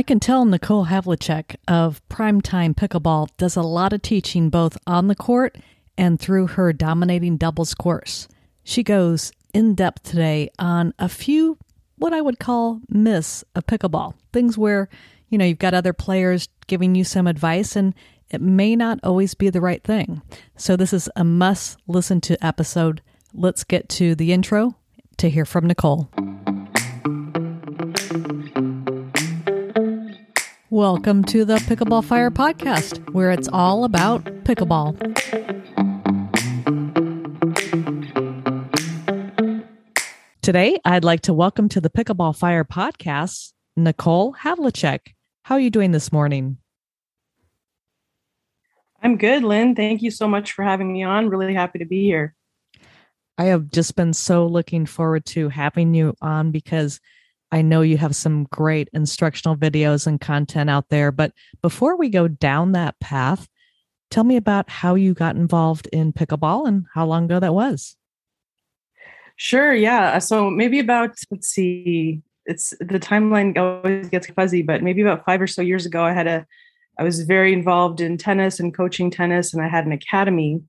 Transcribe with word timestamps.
I 0.00 0.02
can 0.02 0.18
tell 0.18 0.46
Nicole 0.46 0.86
Havlicek 0.86 1.56
of 1.68 2.00
Primetime 2.08 2.74
Pickleball 2.74 3.28
does 3.36 3.54
a 3.54 3.60
lot 3.60 3.92
of 3.92 4.00
teaching 4.00 4.48
both 4.48 4.78
on 4.86 5.08
the 5.08 5.14
court 5.14 5.58
and 5.98 6.18
through 6.18 6.46
her 6.46 6.72
dominating 6.72 7.36
doubles 7.36 7.74
course. 7.74 8.26
She 8.64 8.82
goes 8.82 9.30
in 9.52 9.74
depth 9.74 10.04
today 10.04 10.48
on 10.58 10.94
a 10.98 11.06
few 11.06 11.58
what 11.96 12.14
I 12.14 12.22
would 12.22 12.38
call 12.38 12.80
myths 12.88 13.44
of 13.54 13.66
pickleball, 13.66 14.14
things 14.32 14.56
where, 14.56 14.88
you 15.28 15.36
know, 15.36 15.44
you've 15.44 15.58
got 15.58 15.74
other 15.74 15.92
players 15.92 16.48
giving 16.66 16.94
you 16.94 17.04
some 17.04 17.26
advice 17.26 17.76
and 17.76 17.92
it 18.30 18.40
may 18.40 18.76
not 18.76 19.00
always 19.02 19.34
be 19.34 19.50
the 19.50 19.60
right 19.60 19.84
thing. 19.84 20.22
So 20.56 20.76
this 20.76 20.94
is 20.94 21.10
a 21.14 21.24
must 21.24 21.76
listen 21.86 22.22
to 22.22 22.42
episode. 22.42 23.02
Let's 23.34 23.64
get 23.64 23.90
to 23.90 24.14
the 24.14 24.32
intro 24.32 24.76
to 25.18 25.28
hear 25.28 25.44
from 25.44 25.66
Nicole. 25.66 26.08
Welcome 30.72 31.24
to 31.24 31.44
the 31.44 31.56
Pickleball 31.56 32.04
Fire 32.04 32.30
podcast, 32.30 33.10
where 33.10 33.32
it's 33.32 33.48
all 33.52 33.82
about 33.82 34.22
pickleball. 34.44 34.94
Today, 40.42 40.78
I'd 40.84 41.02
like 41.02 41.22
to 41.22 41.34
welcome 41.34 41.68
to 41.70 41.80
the 41.80 41.90
Pickleball 41.90 42.36
Fire 42.36 42.62
podcast 42.62 43.52
Nicole 43.76 44.32
Havlicek. 44.32 45.00
How 45.42 45.56
are 45.56 45.60
you 45.60 45.70
doing 45.70 45.90
this 45.90 46.12
morning? 46.12 46.58
I'm 49.02 49.16
good, 49.16 49.42
Lynn. 49.42 49.74
Thank 49.74 50.02
you 50.02 50.12
so 50.12 50.28
much 50.28 50.52
for 50.52 50.62
having 50.62 50.92
me 50.92 51.02
on. 51.02 51.30
Really 51.30 51.52
happy 51.52 51.80
to 51.80 51.84
be 51.84 52.04
here. 52.04 52.36
I 53.36 53.46
have 53.46 53.72
just 53.72 53.96
been 53.96 54.12
so 54.12 54.46
looking 54.46 54.86
forward 54.86 55.26
to 55.26 55.48
having 55.48 55.94
you 55.94 56.14
on 56.22 56.52
because 56.52 57.00
I 57.52 57.62
know 57.62 57.82
you 57.82 57.96
have 57.98 58.14
some 58.14 58.44
great 58.44 58.88
instructional 58.92 59.56
videos 59.56 60.06
and 60.06 60.20
content 60.20 60.70
out 60.70 60.88
there. 60.88 61.10
But 61.10 61.32
before 61.62 61.96
we 61.96 62.08
go 62.08 62.28
down 62.28 62.72
that 62.72 62.98
path, 63.00 63.48
tell 64.10 64.24
me 64.24 64.36
about 64.36 64.70
how 64.70 64.94
you 64.94 65.14
got 65.14 65.36
involved 65.36 65.88
in 65.92 66.12
pickleball 66.12 66.66
and 66.66 66.86
how 66.94 67.06
long 67.06 67.24
ago 67.24 67.40
that 67.40 67.54
was. 67.54 67.96
Sure. 69.36 69.72
Yeah. 69.72 70.18
So 70.18 70.50
maybe 70.50 70.78
about, 70.78 71.16
let's 71.30 71.48
see, 71.48 72.20
it's 72.46 72.70
the 72.80 73.00
timeline 73.00 73.56
always 73.56 74.08
gets 74.08 74.26
fuzzy, 74.28 74.62
but 74.62 74.82
maybe 74.82 75.02
about 75.02 75.24
five 75.24 75.40
or 75.40 75.46
so 75.46 75.62
years 75.62 75.86
ago, 75.86 76.04
I 76.04 76.12
had 76.12 76.26
a, 76.26 76.46
I 76.98 77.04
was 77.04 77.22
very 77.22 77.52
involved 77.52 78.00
in 78.00 78.18
tennis 78.18 78.60
and 78.60 78.74
coaching 78.74 79.10
tennis, 79.10 79.54
and 79.54 79.62
I 79.62 79.68
had 79.68 79.86
an 79.86 79.92
academy. 79.92 80.60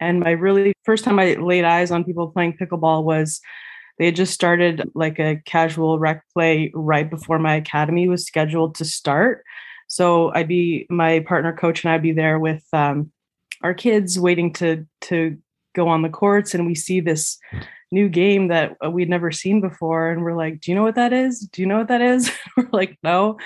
And 0.00 0.20
my 0.20 0.32
really 0.32 0.74
first 0.84 1.04
time 1.04 1.18
I 1.18 1.34
laid 1.34 1.64
eyes 1.64 1.90
on 1.90 2.04
people 2.04 2.28
playing 2.30 2.58
pickleball 2.58 3.04
was 3.04 3.40
they 3.98 4.06
had 4.06 4.16
just 4.16 4.34
started 4.34 4.90
like 4.94 5.18
a 5.18 5.36
casual 5.44 5.98
rec 5.98 6.24
play 6.32 6.70
right 6.74 7.08
before 7.08 7.38
my 7.38 7.56
academy 7.56 8.08
was 8.08 8.26
scheduled 8.26 8.74
to 8.76 8.84
start. 8.84 9.44
So 9.86 10.32
I'd 10.34 10.48
be 10.48 10.86
my 10.88 11.20
partner 11.20 11.52
coach 11.52 11.84
and 11.84 11.92
I'd 11.92 12.02
be 12.02 12.12
there 12.12 12.38
with 12.38 12.64
um, 12.72 13.12
our 13.62 13.74
kids 13.74 14.18
waiting 14.18 14.52
to 14.54 14.86
to 15.02 15.38
go 15.74 15.88
on 15.88 16.02
the 16.02 16.08
courts, 16.08 16.54
and 16.54 16.66
we 16.66 16.74
see 16.74 17.00
this 17.00 17.38
new 17.90 18.08
game 18.08 18.48
that 18.48 18.74
we'd 18.90 19.10
never 19.10 19.30
seen 19.30 19.60
before 19.60 20.10
and 20.10 20.22
we're 20.22 20.34
like 20.34 20.58
do 20.62 20.70
you 20.70 20.74
know 20.74 20.82
what 20.82 20.94
that 20.94 21.12
is? 21.12 21.40
Do 21.40 21.60
you 21.60 21.68
know 21.68 21.76
what 21.76 21.88
that 21.88 22.00
is? 22.00 22.32
We're 22.56 22.68
like 22.72 22.98
no. 23.02 23.38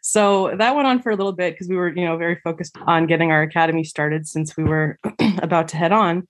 So 0.00 0.56
that 0.56 0.74
went 0.74 0.88
on 0.88 1.02
for 1.02 1.12
a 1.12 1.16
little 1.16 1.32
bit 1.32 1.52
because 1.52 1.68
we 1.68 1.76
were 1.76 1.94
you 1.94 2.06
know 2.06 2.16
very 2.16 2.40
focused 2.42 2.74
on 2.86 3.06
getting 3.06 3.30
our 3.30 3.42
academy 3.42 3.84
started 3.84 4.26
since 4.26 4.56
we 4.56 4.64
were 4.64 4.98
about 5.42 5.68
to 5.68 5.76
head 5.76 5.92
on. 5.92 6.26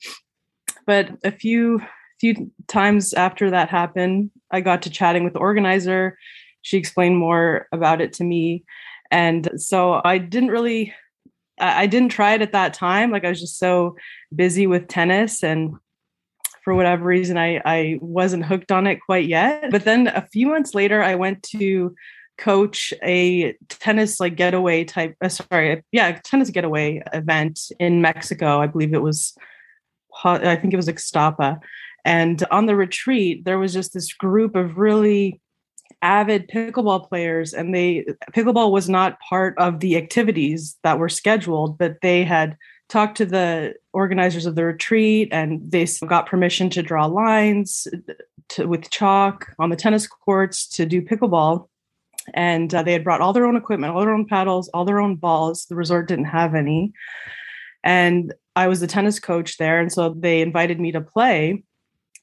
But 0.86 1.10
a 1.22 1.30
few 1.30 1.80
few 2.22 2.52
times 2.68 3.12
after 3.14 3.50
that 3.50 3.68
happened, 3.68 4.30
I 4.52 4.60
got 4.60 4.82
to 4.82 4.90
chatting 4.90 5.24
with 5.24 5.32
the 5.32 5.40
organizer. 5.40 6.16
She 6.62 6.78
explained 6.78 7.18
more 7.18 7.66
about 7.72 8.00
it 8.00 8.12
to 8.14 8.24
me. 8.24 8.64
And 9.10 9.50
so 9.56 10.00
I 10.04 10.18
didn't 10.18 10.50
really 10.50 10.94
I 11.58 11.86
didn't 11.86 12.10
try 12.10 12.34
it 12.34 12.42
at 12.42 12.52
that 12.52 12.74
time. 12.74 13.10
Like 13.10 13.24
I 13.24 13.28
was 13.28 13.40
just 13.40 13.58
so 13.58 13.96
busy 14.34 14.68
with 14.68 14.86
tennis 14.86 15.42
and 15.42 15.74
for 16.64 16.74
whatever 16.74 17.04
reason 17.04 17.36
I, 17.36 17.60
I 17.64 17.98
wasn't 18.00 18.44
hooked 18.44 18.70
on 18.70 18.86
it 18.86 19.00
quite 19.04 19.26
yet. 19.26 19.70
But 19.72 19.84
then 19.84 20.06
a 20.06 20.26
few 20.32 20.46
months 20.46 20.74
later 20.74 21.02
I 21.02 21.16
went 21.16 21.42
to 21.54 21.92
coach 22.38 22.94
a 23.02 23.54
tennis 23.68 24.20
like 24.20 24.36
getaway 24.36 24.84
type 24.84 25.14
uh, 25.22 25.28
sorry 25.28 25.84
yeah 25.92 26.18
tennis 26.24 26.48
getaway 26.48 27.00
event 27.12 27.70
in 27.78 28.00
mexico 28.00 28.58
i 28.58 28.66
believe 28.66 28.94
it 28.94 29.02
was 29.02 29.36
i 30.24 30.56
think 30.56 30.72
it 30.72 30.78
was 30.78 30.88
ixtapa 30.88 31.60
and 32.04 32.44
on 32.50 32.66
the 32.66 32.76
retreat, 32.76 33.44
there 33.44 33.58
was 33.58 33.72
just 33.72 33.92
this 33.92 34.12
group 34.12 34.56
of 34.56 34.78
really 34.78 35.40
avid 36.00 36.48
pickleball 36.48 37.08
players, 37.08 37.54
and 37.54 37.74
they 37.74 38.04
pickleball 38.32 38.72
was 38.72 38.88
not 38.88 39.20
part 39.20 39.56
of 39.58 39.80
the 39.80 39.96
activities 39.96 40.76
that 40.82 40.98
were 40.98 41.08
scheduled, 41.08 41.78
but 41.78 42.00
they 42.02 42.24
had 42.24 42.56
talked 42.88 43.16
to 43.16 43.26
the 43.26 43.74
organizers 43.92 44.44
of 44.44 44.54
the 44.54 44.64
retreat 44.64 45.28
and 45.32 45.62
they 45.70 45.86
got 46.06 46.26
permission 46.26 46.68
to 46.68 46.82
draw 46.82 47.06
lines 47.06 47.86
to, 48.50 48.66
with 48.66 48.90
chalk 48.90 49.54
on 49.58 49.70
the 49.70 49.76
tennis 49.76 50.06
courts 50.06 50.66
to 50.66 50.84
do 50.84 51.00
pickleball. 51.00 51.68
And 52.34 52.72
uh, 52.74 52.82
they 52.82 52.92
had 52.92 53.02
brought 53.02 53.22
all 53.22 53.32
their 53.32 53.46
own 53.46 53.56
equipment 53.56 53.94
all 53.94 54.00
their 54.00 54.14
own 54.14 54.26
paddles 54.26 54.68
all 54.68 54.84
their 54.84 55.00
own 55.00 55.16
balls. 55.16 55.64
The 55.66 55.74
resort 55.74 56.06
didn't 56.06 56.26
have 56.26 56.54
any. 56.54 56.92
And 57.82 58.34
i 58.54 58.68
was 58.68 58.80
the 58.80 58.86
tennis 58.86 59.18
coach 59.18 59.56
there 59.56 59.80
and 59.80 59.90
so 59.90 60.10
they 60.10 60.42
invited 60.42 60.78
me 60.78 60.92
to 60.92 61.00
play 61.00 61.64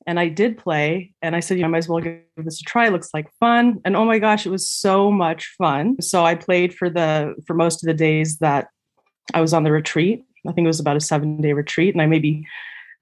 and 0.10 0.20
I 0.20 0.28
did 0.28 0.58
play. 0.58 1.14
And 1.22 1.36
I 1.36 1.40
said, 1.40 1.58
you 1.58 1.62
know, 1.62 1.68
I 1.68 1.72
might 1.72 1.78
as 1.78 1.88
well 1.88 2.00
give 2.00 2.24
this 2.36 2.62
a 2.62 2.64
try. 2.64 2.88
It 2.88 2.92
looks 2.92 3.12
like 3.14 3.32
fun. 3.40 3.80
And 3.86 3.96
oh 3.96 4.06
my 4.06 4.18
gosh, 4.18 4.44
it 4.44 4.50
was 4.50 4.68
so 4.68 5.12
much 5.12 5.54
fun. 5.56 6.02
So 6.02 6.26
I 6.26 6.34
played 6.34 6.74
for 6.74 6.90
the 6.90 7.36
for 7.46 7.54
most 7.54 7.84
of 7.84 7.88
the 7.88 7.94
days 7.94 8.40
that 8.40 8.70
I 9.36 9.42
was 9.42 9.54
on 9.54 9.66
the 9.66 9.72
retreat. 9.72 10.24
I 10.48 10.52
think 10.52 10.66
it 10.66 10.68
was 10.68 10.80
about 10.80 10.98
a 10.98 11.00
seven 11.00 11.40
day 11.42 11.54
retreat, 11.54 11.94
and 11.94 12.02
I 12.02 12.08
maybe 12.08 12.48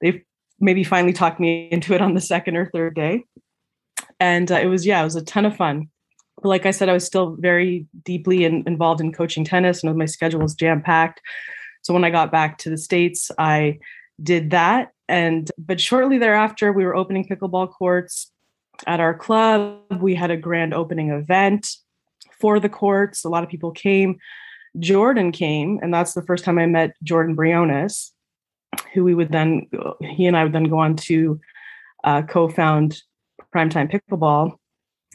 they 0.01 0.25
maybe 0.59 0.83
finally 0.83 1.13
talked 1.13 1.39
me 1.39 1.69
into 1.71 1.93
it 1.93 2.01
on 2.01 2.13
the 2.13 2.19
second 2.19 2.57
or 2.57 2.69
third 2.71 2.93
day. 2.95 3.23
And 4.19 4.51
uh, 4.51 4.55
it 4.55 4.65
was 4.65 4.85
yeah, 4.85 4.99
it 4.99 5.05
was 5.05 5.15
a 5.15 5.23
ton 5.23 5.45
of 5.45 5.55
fun. 5.55 5.87
But 6.41 6.49
like 6.49 6.65
I 6.65 6.71
said, 6.71 6.89
I 6.89 6.93
was 6.93 7.05
still 7.05 7.37
very 7.39 7.87
deeply 8.03 8.43
in, 8.43 8.65
involved 8.67 8.99
in 8.99 9.13
coaching 9.13 9.45
tennis, 9.45 9.81
and 9.81 9.95
my 9.95 10.07
schedule 10.07 10.41
was 10.41 10.55
jam 10.55 10.81
packed. 10.81 11.21
So 11.83 11.93
when 11.93 12.03
I 12.03 12.09
got 12.09 12.33
back 12.33 12.57
to 12.59 12.69
the 12.69 12.77
states, 12.77 13.31
I 13.37 13.79
did 14.21 14.49
that 14.49 14.91
and 15.07 15.51
but 15.57 15.79
shortly 15.79 16.17
thereafter 16.17 16.71
we 16.73 16.85
were 16.85 16.95
opening 16.95 17.27
pickleball 17.27 17.71
courts 17.71 18.31
at 18.85 18.99
our 18.99 19.13
club. 19.13 19.79
We 19.99 20.15
had 20.15 20.31
a 20.31 20.37
grand 20.37 20.73
opening 20.73 21.09
event 21.09 21.67
for 22.39 22.59
the 22.59 22.69
courts. 22.69 23.25
A 23.25 23.29
lot 23.29 23.43
of 23.43 23.49
people 23.49 23.71
came. 23.71 24.19
Jordan 24.79 25.31
came 25.31 25.79
and 25.81 25.91
that's 25.91 26.13
the 26.13 26.21
first 26.21 26.43
time 26.43 26.59
i 26.59 26.65
met 26.67 26.93
jordan 27.01 27.33
briones 27.33 28.13
who 28.93 29.03
we 29.03 29.15
would 29.15 29.31
then 29.31 29.67
he 30.01 30.27
and 30.27 30.37
i 30.37 30.43
would 30.43 30.53
then 30.53 30.65
go 30.65 30.77
on 30.77 30.95
to 30.95 31.39
uh, 32.03 32.21
co-found 32.21 33.01
primetime 33.53 33.91
pickleball. 33.91 34.57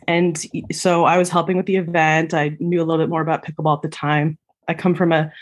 And 0.09 0.41
so 0.72 1.04
i 1.04 1.19
was 1.19 1.28
helping 1.28 1.56
with 1.56 1.66
the 1.66 1.76
event. 1.76 2.34
I 2.34 2.56
knew 2.60 2.82
a 2.82 2.84
little 2.84 3.03
bit 3.03 3.10
more 3.10 3.22
about 3.22 3.44
pickleball 3.44 3.76
at 3.76 3.82
the 3.82 3.88
time. 3.88 4.38
I 4.69 4.74
come 4.74 4.94
from 4.94 5.12
a 5.12 5.32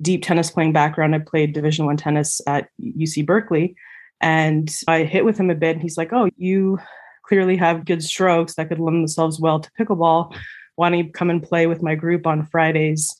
deep 0.00 0.22
tennis 0.22 0.50
playing 0.50 0.72
background. 0.72 1.14
I 1.14 1.18
played 1.18 1.52
Division 1.52 1.86
One 1.86 1.96
tennis 1.96 2.40
at 2.46 2.68
UC 2.80 3.26
Berkeley, 3.26 3.76
and 4.20 4.74
I 4.86 5.04
hit 5.04 5.24
with 5.24 5.38
him 5.38 5.50
a 5.50 5.54
bit. 5.54 5.76
And 5.76 5.82
he's 5.82 5.98
like, 5.98 6.12
"Oh, 6.12 6.28
you 6.36 6.78
clearly 7.24 7.56
have 7.56 7.84
good 7.84 8.02
strokes 8.02 8.54
that 8.54 8.68
could 8.68 8.80
lend 8.80 8.96
themselves 8.96 9.40
well 9.40 9.60
to 9.60 9.70
pickleball. 9.78 10.34
Why 10.76 10.90
don't 10.90 10.98
you 10.98 11.10
come 11.10 11.30
and 11.30 11.42
play 11.42 11.66
with 11.66 11.82
my 11.82 11.94
group 11.94 12.26
on 12.26 12.46
Fridays?" 12.46 13.14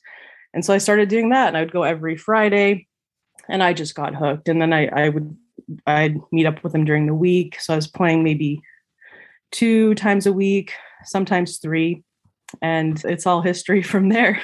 And 0.53 0.65
so 0.65 0.73
I 0.73 0.79
started 0.79 1.09
doing 1.09 1.29
that, 1.29 1.49
and 1.49 1.57
I 1.57 1.61
would 1.61 1.71
go 1.71 1.83
every 1.83 2.17
Friday, 2.17 2.87
and 3.47 3.61
I 3.61 3.73
just 3.73 3.95
got 3.95 4.15
hooked. 4.15 4.49
And 4.49 4.61
then 4.61 4.73
I, 4.73 4.87
I 4.87 5.09
would 5.09 5.37
I'd 5.85 6.17
meet 6.31 6.45
up 6.45 6.63
with 6.63 6.73
him 6.73 6.85
during 6.85 7.05
the 7.05 7.13
week. 7.13 7.59
So 7.59 7.73
I 7.73 7.75
was 7.75 7.87
playing 7.87 8.23
maybe 8.23 8.61
two 9.51 9.95
times 9.95 10.25
a 10.25 10.33
week, 10.33 10.73
sometimes 11.03 11.57
three, 11.57 12.03
and 12.61 13.03
it's 13.05 13.25
all 13.25 13.41
history 13.41 13.83
from 13.91 14.09
there. 14.09 14.41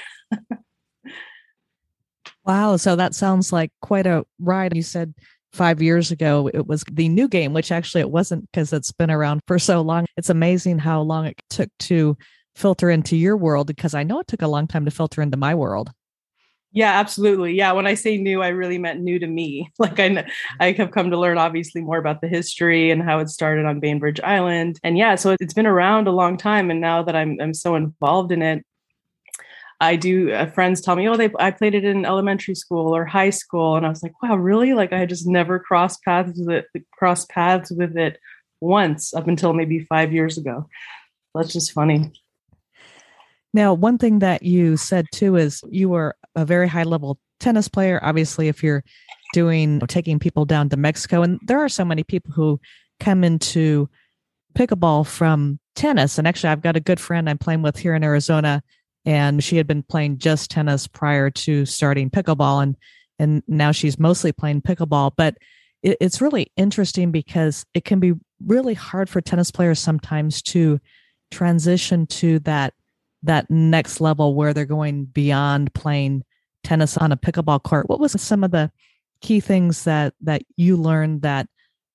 Wow. 2.45 2.77
So 2.77 2.95
that 2.95 3.15
sounds 3.15 3.51
like 3.51 3.71
quite 3.81 4.05
a 4.05 4.25
ride. 4.39 4.75
You 4.75 4.83
said 4.83 5.13
five 5.51 5.81
years 5.81 6.11
ago 6.11 6.49
it 6.53 6.67
was 6.67 6.83
the 6.91 7.09
new 7.09 7.27
game, 7.27 7.53
which 7.53 7.71
actually 7.71 8.01
it 8.01 8.11
wasn't 8.11 8.49
because 8.51 8.71
it's 8.73 8.91
been 8.91 9.11
around 9.11 9.41
for 9.47 9.57
so 9.57 9.81
long. 9.81 10.05
It's 10.17 10.29
amazing 10.29 10.79
how 10.79 11.01
long 11.01 11.25
it 11.25 11.41
took 11.49 11.69
to 11.79 12.17
filter 12.55 12.89
into 12.89 13.17
your 13.17 13.35
world 13.35 13.67
because 13.67 13.93
I 13.93 14.03
know 14.03 14.19
it 14.19 14.27
took 14.27 14.41
a 14.41 14.47
long 14.47 14.67
time 14.67 14.85
to 14.85 14.91
filter 14.91 15.21
into 15.21 15.37
my 15.37 15.55
world. 15.55 15.91
Yeah, 16.71 16.91
absolutely. 16.99 17.53
Yeah, 17.53 17.71
when 17.71 17.87
I 17.87 17.93
say 17.93 18.17
new, 18.17 18.41
I 18.41 18.49
really 18.49 18.77
meant 18.77 18.99
new 18.99 19.17
to 19.17 19.27
me. 19.27 19.71
Like 19.79 19.97
I, 19.97 20.09
mm-hmm. 20.09 20.29
I 20.59 20.71
have 20.73 20.91
come 20.91 21.09
to 21.09 21.17
learn 21.17 21.37
obviously 21.37 21.81
more 21.81 21.97
about 21.97 22.19
the 22.19 22.27
history 22.27 22.91
and 22.91 23.01
how 23.01 23.19
it 23.19 23.29
started 23.29 23.65
on 23.65 23.79
Bainbridge 23.79 24.19
Island. 24.21 24.79
And 24.83 24.97
yeah, 24.97 25.15
so 25.15 25.35
it's 25.39 25.53
been 25.53 25.65
around 25.65 26.07
a 26.07 26.11
long 26.11 26.37
time. 26.37 26.69
And 26.69 26.81
now 26.81 27.01
that 27.03 27.15
I'm 27.15 27.37
I'm 27.39 27.53
so 27.53 27.75
involved 27.75 28.33
in 28.33 28.41
it, 28.41 28.65
I 29.81 29.95
do 29.95 30.31
uh, 30.31 30.45
friends 30.47 30.81
tell 30.81 30.95
me, 30.95 31.07
oh, 31.07 31.17
they 31.17 31.29
I 31.37 31.51
played 31.51 31.75
it 31.75 31.83
in 31.83 32.05
elementary 32.05 32.55
school 32.55 32.95
or 32.95 33.05
high 33.05 33.29
school, 33.29 33.75
and 33.75 33.85
I 33.85 33.89
was 33.89 34.01
like, 34.01 34.13
wow, 34.21 34.35
really? 34.35 34.73
Like 34.73 34.93
I 34.93 35.05
just 35.05 35.27
never 35.27 35.59
crossed 35.59 36.01
paths 36.03 36.39
with 36.39 36.49
it, 36.49 36.85
crossed 36.91 37.29
paths 37.29 37.71
with 37.71 37.97
it 37.97 38.19
once 38.61 39.13
up 39.13 39.27
until 39.27 39.53
maybe 39.53 39.79
five 39.79 40.13
years 40.13 40.37
ago. 40.37 40.67
That's 41.33 41.51
just 41.51 41.73
funny. 41.73 42.11
Now, 43.53 43.73
one 43.73 43.97
thing 43.97 44.19
that 44.19 44.43
you 44.43 44.77
said 44.77 45.05
too 45.11 45.35
is 45.35 45.61
you 45.69 45.89
were 45.89 46.15
a 46.35 46.45
very 46.45 46.67
high 46.67 46.83
level 46.83 47.19
tennis 47.39 47.67
player. 47.67 47.99
Obviously, 48.01 48.47
if 48.47 48.63
you're 48.63 48.83
doing 49.33 49.79
taking 49.81 50.19
people 50.19 50.45
down 50.45 50.69
to 50.69 50.77
Mexico, 50.77 51.21
and 51.21 51.39
there 51.43 51.59
are 51.59 51.69
so 51.69 51.83
many 51.83 52.03
people 52.03 52.31
who 52.33 52.59
come 52.99 53.23
into 53.23 53.89
pickleball 54.55 55.05
from 55.05 55.59
tennis. 55.75 56.17
And 56.17 56.27
actually, 56.27 56.49
I've 56.49 56.61
got 56.61 56.77
a 56.77 56.81
good 56.81 56.99
friend 56.99 57.29
I'm 57.29 57.37
playing 57.37 57.61
with 57.61 57.77
here 57.77 57.93
in 57.95 58.03
Arizona, 58.03 58.63
and 59.05 59.43
she 59.43 59.57
had 59.57 59.67
been 59.67 59.83
playing 59.83 60.17
just 60.17 60.51
tennis 60.51 60.87
prior 60.87 61.29
to 61.29 61.65
starting 61.65 62.09
pickleball, 62.09 62.63
and 62.63 62.75
and 63.19 63.43
now 63.47 63.71
she's 63.71 63.99
mostly 63.99 64.31
playing 64.31 64.61
pickleball. 64.61 65.11
But 65.15 65.37
it, 65.83 65.97
it's 66.01 66.21
really 66.21 66.51
interesting 66.57 67.11
because 67.11 67.65
it 67.73 67.85
can 67.85 67.99
be 67.99 68.13
really 68.43 68.73
hard 68.73 69.09
for 69.09 69.21
tennis 69.21 69.51
players 69.51 69.79
sometimes 69.79 70.41
to 70.41 70.79
transition 71.31 72.07
to 72.07 72.39
that 72.39 72.73
that 73.23 73.49
next 73.49 74.01
level 74.01 74.35
where 74.35 74.53
they're 74.53 74.65
going 74.65 75.05
beyond 75.05 75.73
playing 75.73 76.23
tennis 76.63 76.97
on 76.97 77.11
a 77.11 77.17
pickleball 77.17 77.61
court. 77.63 77.89
What 77.89 77.99
was 77.99 78.19
some 78.21 78.43
of 78.43 78.51
the 78.51 78.71
key 79.21 79.39
things 79.39 79.83
that 79.83 80.13
that 80.21 80.43
you 80.57 80.77
learned 80.77 81.21
that 81.21 81.47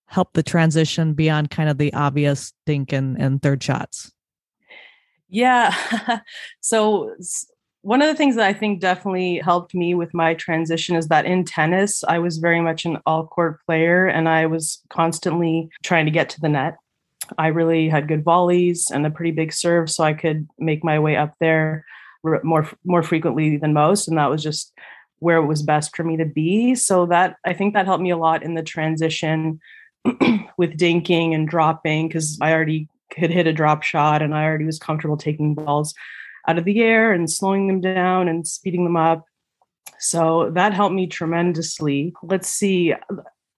helped 0.06 0.34
the 0.34 0.42
transition 0.42 1.14
beyond 1.14 1.50
kind 1.50 1.68
of 1.68 1.78
the 1.78 1.92
obvious 1.94 2.52
dink 2.66 2.92
and, 2.92 3.20
and 3.20 3.42
third 3.42 3.62
shots? 3.62 4.12
Yeah. 5.30 6.20
so 6.60 7.14
one 7.82 8.02
of 8.02 8.08
the 8.08 8.14
things 8.14 8.36
that 8.36 8.46
I 8.46 8.52
think 8.52 8.80
definitely 8.80 9.38
helped 9.38 9.74
me 9.74 9.94
with 9.94 10.12
my 10.12 10.34
transition 10.34 10.96
is 10.96 11.08
that 11.08 11.24
in 11.24 11.44
tennis, 11.44 12.04
I 12.04 12.18
was 12.18 12.38
very 12.38 12.60
much 12.60 12.84
an 12.84 12.98
all 13.06 13.26
court 13.26 13.64
player 13.64 14.06
and 14.06 14.28
I 14.28 14.46
was 14.46 14.82
constantly 14.90 15.70
trying 15.82 16.04
to 16.04 16.10
get 16.10 16.28
to 16.30 16.40
the 16.40 16.48
net. 16.48 16.76
I 17.38 17.48
really 17.48 17.88
had 17.88 18.08
good 18.08 18.24
volleys 18.24 18.90
and 18.90 19.06
a 19.06 19.10
pretty 19.10 19.30
big 19.30 19.52
serve, 19.52 19.88
so 19.88 20.04
I 20.04 20.14
could 20.14 20.48
make 20.58 20.82
my 20.84 20.98
way 20.98 21.16
up 21.16 21.34
there 21.40 21.84
more 22.42 22.68
more 22.84 23.02
frequently 23.02 23.56
than 23.56 23.72
most, 23.72 24.08
and 24.08 24.18
that 24.18 24.30
was 24.30 24.42
just 24.42 24.72
where 25.20 25.36
it 25.36 25.46
was 25.46 25.62
best 25.62 25.94
for 25.94 26.02
me 26.02 26.16
to 26.16 26.24
be. 26.24 26.74
So 26.74 27.06
that 27.06 27.36
I 27.46 27.52
think 27.52 27.74
that 27.74 27.86
helped 27.86 28.02
me 28.02 28.10
a 28.10 28.16
lot 28.16 28.42
in 28.42 28.54
the 28.54 28.62
transition 28.62 29.60
with 30.56 30.76
dinking 30.76 31.34
and 31.34 31.48
dropping 31.48 32.08
because 32.08 32.38
I 32.40 32.52
already 32.52 32.88
could 33.10 33.30
hit 33.30 33.46
a 33.46 33.52
drop 33.52 33.82
shot 33.82 34.22
and 34.22 34.34
I 34.34 34.44
already 34.44 34.64
was 34.64 34.78
comfortable 34.78 35.16
taking 35.16 35.54
balls 35.54 35.94
out 36.48 36.58
of 36.58 36.64
the 36.64 36.80
air 36.80 37.12
and 37.12 37.30
slowing 37.30 37.66
them 37.66 37.80
down 37.80 38.28
and 38.28 38.46
speeding 38.46 38.84
them 38.84 38.96
up. 38.96 39.24
So 39.98 40.50
that 40.54 40.72
helped 40.72 40.94
me 40.94 41.06
tremendously. 41.06 42.14
Let's 42.22 42.48
see. 42.48 42.94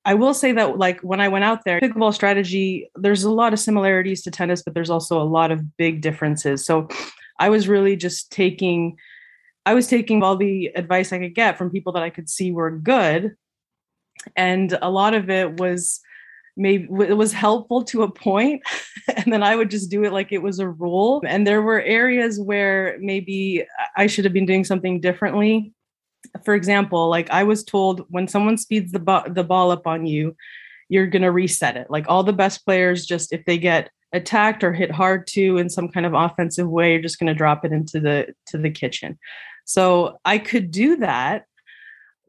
I 0.05 0.15
will 0.15 0.35
say 0.35 0.53
that 0.53 0.79
like 0.79 1.01
when 1.01 1.21
I 1.21 1.29
went 1.29 1.45
out 1.45 1.65
there, 1.65 1.81
pickleball 1.81 2.15
strategy, 2.15 2.91
there's 2.97 3.23
a 3.23 3.31
lot 3.31 3.53
of 3.53 3.61
similarities 3.61 4.23
to 4.23 4.31
tennis, 4.31 4.63
but 4.63 4.75
there's 4.75 4.91
also 4.91 5.21
a 5.21 5.25
lot 5.25 5.53
of 5.53 5.77
big 5.77 6.01
differences. 6.01 6.65
So 6.65 6.89
I 7.39 7.49
was 7.49 7.69
really 7.69 7.97
just 7.97 8.33
taking 8.33 8.97
I 9.65 9.75
was 9.75 9.87
taking 9.87 10.23
all 10.23 10.37
the 10.37 10.73
advice 10.75 11.13
I 11.13 11.21
could 11.21 11.37
get 11.37 11.57
from 11.57 11.71
people 11.71 11.93
that 11.93 12.03
I 12.03 12.11
could 12.11 12.29
see 12.29 12.51
were 12.51 12.71
good. 12.71 13.37
And 14.37 14.77
a 14.83 14.91
lot 14.91 15.15
of 15.15 15.31
it 15.31 15.61
was 15.61 16.01
maybe 16.57 16.85
it 17.09 17.17
was 17.17 17.33
helpful 17.33 17.83
to 17.83 18.03
a 18.03 18.11
point 18.11 18.63
and 19.17 19.33
then 19.33 19.43
i 19.43 19.57
would 19.57 19.71
just 19.71 19.91
do 19.91 20.05
it 20.05 20.13
like 20.13 20.33
it 20.33 20.43
was 20.43 20.59
a 20.59 20.69
rule 20.69 21.23
and 21.27 21.47
there 21.47 21.63
were 21.63 21.81
areas 21.81 22.39
where 22.39 22.97
maybe 23.01 23.65
i 23.97 24.07
should 24.07 24.25
have 24.25 24.35
been 24.35 24.47
doing 24.47 24.65
something 24.65 25.01
differently 25.01 25.73
for 26.45 26.55
example, 26.55 27.09
like 27.09 27.31
I 27.31 27.45
was 27.45 27.65
told 27.65 28.07
when 28.09 28.29
someone 28.29 28.57
speeds 28.57 28.93
the, 28.93 28.99
bo- 28.99 29.29
the 29.29 29.45
ball 29.45 29.71
up 29.71 29.87
on 29.87 30.07
you, 30.07 30.37
you're 30.89 31.07
going 31.07 31.23
to 31.23 31.31
reset 31.31 31.77
it. 31.77 31.91
Like 31.91 32.07
all 32.09 32.23
the 32.23 32.33
best 32.33 32.65
players, 32.65 33.07
just 33.07 33.33
if 33.33 33.45
they 33.45 33.59
get 33.59 33.91
attacked 34.13 34.63
or 34.63 34.73
hit 34.73 34.91
hard 34.91 35.27
to 35.29 35.57
in 35.57 35.71
some 35.71 35.89
kind 35.89 36.07
of 36.07 36.15
offensive 36.15 36.69
way, 36.69 36.93
you're 36.93 37.03
just 37.03 37.19
going 37.19 37.29
to 37.29 37.35
drop 37.35 37.65
it 37.65 37.73
into 37.73 37.99
the 38.01 38.35
to 38.47 38.59
the 38.59 38.71
kitchen. 38.71 39.19
So 39.65 40.19
I 40.25 40.39
could 40.39 40.71
do 40.71 40.97
that, 40.97 41.45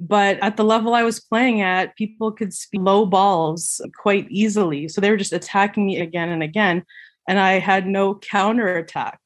but 0.06 0.38
at 0.42 0.58
the 0.58 0.66
level 0.66 0.94
I 0.94 1.04
was 1.04 1.22
playing 1.22 1.62
at, 1.62 1.96
people 1.96 2.32
could 2.32 2.54
speed 2.54 2.82
low 2.82 3.06
balls 3.06 3.80
quite 4.02 4.28
easily. 4.30 4.90
So 4.90 5.00
they 5.00 5.10
were 5.10 5.18
just 5.18 5.32
attacking 5.32 5.86
me 5.86 6.02
again 6.02 6.30
and 6.30 6.44
again, 6.44 6.84
and 7.28 7.40
I 7.40 7.60
had 7.60 7.88
no 7.88 8.16
counter 8.16 8.76
attack. 8.76 9.20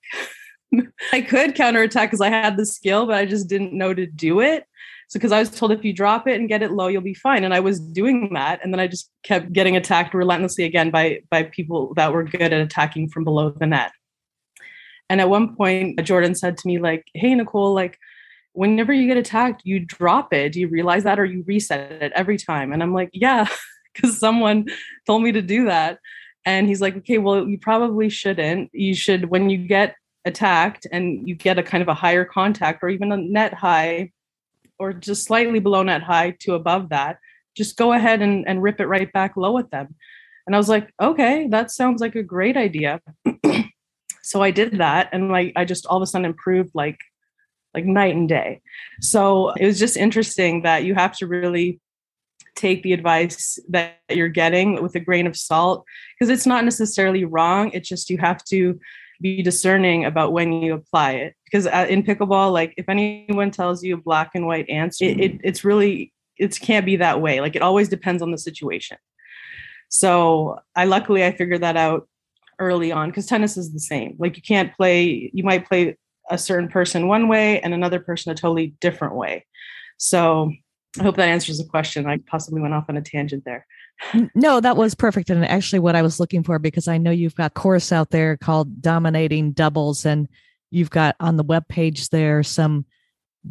I 1.14 1.22
could 1.22 1.56
counterattack 1.56 2.10
because 2.10 2.22
I 2.22 2.30
had 2.30 2.58
the 2.58 2.66
skill, 2.66 3.08
but 3.08 3.16
I 3.16 3.26
just 3.26 3.50
didn't 3.50 3.74
know 3.74 3.94
to 3.94 4.06
do 4.06 4.40
it. 4.40 4.66
So, 5.10 5.18
because 5.18 5.32
I 5.32 5.40
was 5.40 5.50
told 5.50 5.72
if 5.72 5.84
you 5.84 5.94
drop 5.94 6.28
it 6.28 6.40
and 6.40 6.50
get 6.50 6.62
it 6.62 6.72
low, 6.72 6.88
you'll 6.88 7.02
be 7.02 7.14
fine. 7.14 7.44
And 7.44 7.54
I 7.54 7.62
was 7.62 7.80
doing 7.80 8.34
that. 8.34 8.60
And 8.62 8.74
then 8.74 8.80
I 8.80 8.88
just 8.88 9.10
kept 9.24 9.54
getting 9.54 9.78
attacked 9.78 10.14
relentlessly 10.14 10.66
again 10.66 10.92
by, 10.92 11.22
by 11.32 11.44
people 11.44 11.94
that 11.96 12.12
were 12.12 12.24
good 12.24 12.42
at 12.42 12.62
attacking 12.62 13.10
from 13.10 13.24
below 13.24 13.50
the 13.50 13.66
net. 13.66 13.94
And 15.10 15.22
at 15.22 15.30
one 15.30 15.56
point, 15.56 16.04
Jordan 16.04 16.36
said 16.36 16.58
to 16.58 16.68
me, 16.68 16.78
like, 16.78 17.06
hey, 17.14 17.34
Nicole, 17.34 17.74
like, 17.74 17.98
whenever 18.58 18.92
you 18.92 19.08
get 19.08 19.18
attacked, 19.18 19.62
you 19.66 19.80
drop 19.80 20.34
it. 20.34 20.54
Do 20.54 20.60
you 20.60 20.68
realize 20.68 21.04
that 21.04 21.20
or 21.20 21.26
you 21.26 21.44
reset 21.46 21.92
it 21.92 22.12
every 22.16 22.38
time? 22.38 22.74
And 22.74 22.82
I'm 22.82 22.92
like, 22.92 23.12
yeah, 23.14 23.48
because 23.94 24.20
someone 24.20 24.66
told 25.06 25.22
me 25.22 25.32
to 25.32 25.44
do 25.44 25.66
that. 25.66 26.00
And 26.44 26.68
he's 26.68 26.82
like, 26.82 26.98
okay, 26.98 27.20
well, 27.20 27.48
you 27.48 27.60
probably 27.60 28.10
shouldn't. 28.10 28.72
You 28.74 28.96
should, 28.96 29.30
when 29.30 29.52
you 29.52 29.60
get 29.60 29.96
attacked 30.26 30.88
and 30.92 31.28
you 31.28 31.36
get 31.36 31.60
a 31.60 31.64
kind 31.64 31.84
of 31.84 31.88
a 31.88 31.94
higher 31.94 32.26
contact 32.26 32.80
or 32.82 32.90
even 32.90 33.12
a 33.12 33.18
net 33.18 33.54
high 33.54 34.12
or 34.80 34.92
just 34.92 35.26
slightly 35.26 35.60
below 35.60 35.84
net 35.84 36.02
high 36.02 36.32
to 36.40 36.56
above 36.56 36.90
that, 36.90 37.20
just 37.56 37.78
go 37.78 37.94
ahead 37.94 38.24
and, 38.24 38.48
and 38.48 38.64
rip 38.64 38.80
it 38.80 38.88
right 38.88 39.12
back 39.14 39.38
low 39.38 39.60
at 39.60 39.70
them. 39.70 39.94
And 40.48 40.56
I 40.56 40.58
was 40.58 40.70
like, 40.70 40.92
okay, 41.00 41.48
that 41.50 41.70
sounds 41.70 42.02
like 42.02 42.16
a 42.16 42.24
great 42.24 42.58
idea. 42.58 43.02
so 44.24 44.42
I 44.42 44.50
did 44.50 44.80
that 44.80 45.10
and 45.12 45.30
like 45.30 45.54
I 45.56 45.64
just 45.64 45.86
all 45.86 45.98
of 45.98 46.04
a 46.04 46.08
sudden 46.08 46.26
improved 46.26 46.72
like 46.74 46.98
like 47.74 47.86
night 47.86 48.16
and 48.16 48.28
day. 48.30 48.62
So 49.02 49.52
it 49.52 49.66
was 49.66 49.80
just 49.80 49.98
interesting 49.98 50.64
that 50.64 50.84
you 50.84 50.96
have 50.96 51.16
to 51.18 51.28
really 51.28 51.80
take 52.56 52.82
the 52.82 52.94
advice 52.94 53.60
that 53.70 54.00
you're 54.10 54.28
getting 54.28 54.82
with 54.82 54.96
a 54.96 55.00
grain 55.00 55.28
of 55.28 55.38
salt 55.38 55.86
because 56.18 56.30
it's 56.30 56.48
not 56.48 56.66
necessarily 56.66 57.24
wrong. 57.24 57.70
It's 57.74 57.88
just 57.88 58.10
you 58.10 58.18
have 58.18 58.44
to 58.46 58.80
be 59.22 59.42
discerning 59.42 60.06
about 60.06 60.32
when 60.32 60.52
you 60.52 60.74
apply 60.74 61.14
it 61.14 61.36
because 61.46 61.66
uh, 61.68 61.88
in 61.90 62.04
pickleball 62.04 62.52
like 62.52 62.74
if 62.78 62.88
anyone 62.88 63.50
tells 63.50 63.84
you 63.84 63.96
a 63.96 64.02
black 64.02 64.32
and 64.36 64.46
white 64.46 64.70
answer 64.70 65.06
it, 65.06 65.20
it, 65.20 65.42
it's 65.44 65.64
really 65.64 66.14
it 66.38 66.60
can't 66.60 66.86
be 66.86 66.98
that 66.98 67.22
way 67.22 67.42
like 67.42 67.56
it 67.56 67.62
always 67.62 67.90
depends 67.90 68.22
on 68.22 68.32
the 68.32 68.38
situation 68.38 68.98
so 69.90 70.60
i 70.76 70.86
luckily 70.86 71.26
i 71.26 71.32
figured 71.32 71.62
that 71.62 71.76
out 71.76 72.08
early 72.60 72.92
on 72.92 73.10
because 73.10 73.26
tennis 73.26 73.58
is 73.58 73.74
the 73.74 73.80
same 73.80 74.16
like 74.20 74.36
you 74.36 74.44
can't 74.44 74.76
play 74.76 75.32
you 75.34 75.44
might 75.44 75.68
play 75.68 75.98
a 76.30 76.38
certain 76.38 76.68
person 76.68 77.08
one 77.08 77.28
way 77.28 77.60
and 77.62 77.74
another 77.74 78.00
person 78.00 78.32
a 78.32 78.36
totally 78.36 78.76
different 78.82 79.16
way 79.16 79.46
so 79.98 80.52
i 81.00 81.04
hope 81.04 81.16
that 81.16 81.30
answers 81.30 81.58
the 81.58 81.66
question 81.66 82.06
i 82.06 82.18
possibly 82.28 82.62
went 82.62 82.74
off 82.74 82.86
on 82.90 82.98
a 82.98 83.02
tangent 83.02 83.44
there 83.46 83.66
no, 84.36 84.60
that 84.60 84.78
was 84.78 84.96
perfect. 84.96 85.30
And 85.30 85.44
actually, 85.46 85.80
what 85.80 85.96
I 85.96 86.02
was 86.02 86.20
looking 86.20 86.44
for, 86.44 86.60
because 86.60 86.88
I 86.88 86.98
know 86.98 87.12
you've 87.12 87.36
got 87.36 87.54
course 87.54 87.92
out 87.92 88.12
there 88.12 88.38
called 88.38 88.82
Dominating 88.82 89.52
Doubles, 89.52 90.06
and 90.06 90.28
you've 90.70 90.90
got 90.90 91.16
on 91.20 91.38
the 91.38 91.44
web 91.44 91.68
page 91.68 92.10
there 92.10 92.44
some 92.44 92.86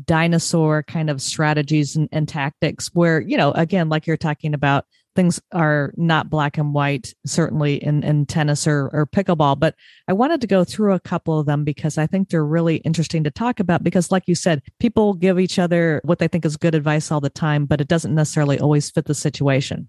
dinosaur 0.05 0.83
kind 0.83 1.11
of 1.11 1.23
strategies 1.23 1.97
and, 1.97 2.09
and 2.13 2.29
tactics 2.29 2.91
where, 2.93 3.21
you 3.21 3.37
know, 3.37 3.53
again, 3.53 3.89
like 3.89 4.07
you're 4.07 4.17
talking 4.17 4.55
about, 4.55 4.85
things 5.17 5.41
are 5.53 5.93
not 5.97 6.31
black 6.31 6.59
and 6.59 6.73
white, 6.73 7.15
certainly 7.27 7.83
in, 7.83 8.05
in 8.05 8.27
tennis 8.27 8.67
or, 8.67 8.89
or 8.93 9.07
pickleball. 9.07 9.59
But 9.59 9.75
I 10.07 10.13
wanted 10.13 10.41
to 10.43 10.47
go 10.47 10.63
through 10.63 10.93
a 10.93 11.01
couple 11.01 11.41
of 11.41 11.47
them 11.47 11.65
because 11.65 11.99
I 11.99 12.07
think 12.07 12.29
they're 12.29 12.45
really 12.45 12.77
interesting 12.79 13.25
to 13.25 13.31
talk 13.31 13.59
about. 13.59 13.83
Because, 13.83 14.13
like 14.13 14.25
you 14.27 14.35
said, 14.35 14.63
people 14.79 15.15
give 15.15 15.41
each 15.41 15.59
other 15.59 16.01
what 16.05 16.19
they 16.19 16.29
think 16.29 16.45
is 16.45 16.57
good 16.57 16.75
advice 16.75 17.11
all 17.11 17.21
the 17.21 17.31
time, 17.31 17.67
but 17.67 17.81
it 17.81 17.89
doesn't 17.89 18.15
necessarily 18.15 18.61
always 18.61 18.91
fit 18.91 19.07
the 19.07 19.15
situation. 19.15 19.89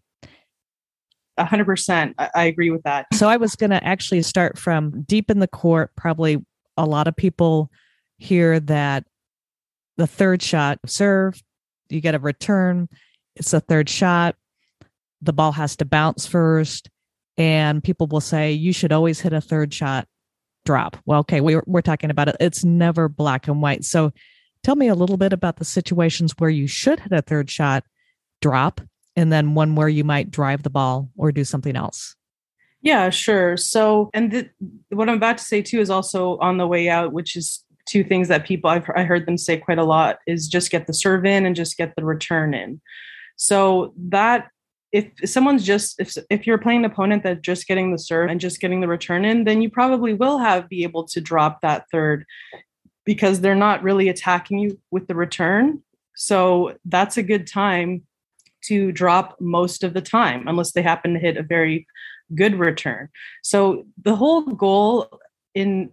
100%. 1.38 2.14
I, 2.18 2.30
I 2.34 2.44
agree 2.46 2.72
with 2.72 2.84
that. 2.84 3.06
So 3.14 3.30
I 3.30 3.38
was 3.38 3.56
going 3.56 3.70
to 3.70 3.84
actually 3.84 4.24
start 4.24 4.58
from 4.58 5.04
deep 5.04 5.30
in 5.30 5.40
the 5.40 5.48
court. 5.48 5.92
Probably 5.96 6.44
a 6.78 6.86
lot 6.86 7.08
of 7.08 7.16
people 7.16 7.70
hear 8.18 8.60
that 8.62 9.06
the 9.98 10.08
third 10.08 10.42
shot 10.42 10.80
serve, 10.86 11.42
you 11.90 12.02
get 12.02 12.16
a 12.16 12.20
return, 12.20 12.88
it's 13.36 13.54
a 13.54 13.60
third 13.60 13.90
shot. 13.90 14.36
The 15.22 15.34
ball 15.34 15.52
has 15.54 15.76
to 15.78 15.86
bounce 15.86 16.26
first. 16.26 16.90
And 17.38 17.84
people 17.84 18.08
will 18.08 18.22
say, 18.22 18.52
you 18.52 18.74
should 18.74 18.92
always 18.92 19.20
hit 19.20 19.34
a 19.34 19.42
third 19.42 19.74
shot 19.74 20.08
drop. 20.66 20.98
Well, 21.06 21.20
okay, 21.20 21.40
we're, 21.40 21.64
we're 21.66 21.82
talking 21.82 22.10
about 22.10 22.30
it. 22.30 22.38
It's 22.40 22.64
never 22.64 23.08
black 23.08 23.48
and 23.48 23.62
white. 23.62 23.86
So 23.86 24.12
tell 24.64 24.76
me 24.76 24.88
a 24.88 24.96
little 24.96 25.18
bit 25.18 25.34
about 25.34 25.58
the 25.58 25.66
situations 25.66 26.34
where 26.38 26.50
you 26.50 26.68
should 26.68 27.00
hit 27.00 27.12
a 27.12 27.22
third 27.22 27.50
shot 27.50 27.84
drop 28.42 28.82
and 29.16 29.32
then 29.32 29.56
one 29.56 29.76
where 29.76 29.88
you 29.88 30.04
might 30.04 30.32
drive 30.32 30.64
the 30.64 30.70
ball 30.70 31.10
or 31.16 31.32
do 31.32 31.44
something 31.44 31.76
else. 31.76 32.16
Yeah, 32.82 33.10
sure. 33.10 33.58
So, 33.58 34.10
and 34.14 34.50
what 34.90 35.10
I'm 35.10 35.18
about 35.18 35.40
to 35.40 35.44
say 35.44 35.62
too 35.62 35.80
is 35.80 35.90
also 35.90 36.38
on 36.38 36.58
the 36.58 36.68
way 36.68 36.90
out, 36.90 37.12
which 37.12 37.36
is 37.36 37.64
two 37.88 38.04
things 38.04 38.28
that 38.28 38.46
people 38.46 38.70
I've 38.70 38.88
I 38.96 39.04
heard 39.04 39.26
them 39.26 39.38
say 39.38 39.58
quite 39.58 39.80
a 39.80 39.84
lot 39.84 40.20
is 40.28 40.48
just 40.48 40.70
get 40.70 40.88
the 40.88 40.94
serve 40.94 41.26
in 41.26 41.46
and 41.46 41.56
just 41.56 41.78
get 41.78 41.96
the 41.96 42.06
return 42.06 42.54
in. 42.54 42.82
So 43.38 43.94
that 44.10 44.50
if 44.92 45.12
someone's 45.26 45.66
just 45.66 46.00
if 46.00 46.16
if 46.30 46.48
you're 46.48 46.58
playing 46.58 46.86
an 46.86 46.92
opponent 46.92 47.24
that 47.24 47.42
just 47.42 47.68
getting 47.68 47.92
the 47.92 48.00
serve 48.00 48.30
and 48.30 48.40
just 48.40 48.60
getting 48.60 48.82
the 48.82 48.88
return 48.88 49.26
in, 49.26 49.44
then 49.44 49.62
you 49.62 49.70
probably 49.70 50.14
will 50.14 50.38
have 50.38 50.70
be 50.70 50.84
able 50.84 51.06
to 51.08 51.22
drop 51.22 51.62
that 51.62 51.86
third 51.92 52.26
because 53.06 53.42
they're 53.42 53.56
not 53.56 53.84
really 53.84 54.10
attacking 54.10 54.60
you 54.60 54.80
with 54.92 55.08
the 55.08 55.16
return. 55.16 55.82
So 56.16 56.78
that's 56.86 57.18
a 57.18 57.24
good 57.24 57.48
time 57.48 58.04
to 58.66 58.92
drop 58.92 59.38
most 59.40 59.84
of 59.84 59.94
the 59.94 60.02
time, 60.02 60.48
unless 60.48 60.72
they 60.72 60.82
happen 60.82 61.14
to 61.14 61.20
hit 61.20 61.38
a 61.38 61.44
very 61.44 61.88
good 62.36 62.56
return. 62.56 63.10
So 63.44 63.86
the 64.04 64.16
whole 64.16 64.42
goal 64.44 65.20
in 65.54 65.92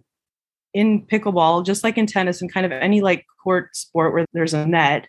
in 0.73 1.05
pickleball, 1.05 1.65
just 1.65 1.83
like 1.83 1.97
in 1.97 2.05
tennis 2.05 2.41
and 2.41 2.53
kind 2.53 2.65
of 2.65 2.71
any 2.71 3.01
like 3.01 3.25
court 3.41 3.75
sport 3.75 4.13
where 4.13 4.25
there's 4.33 4.53
a 4.53 4.65
net, 4.65 5.07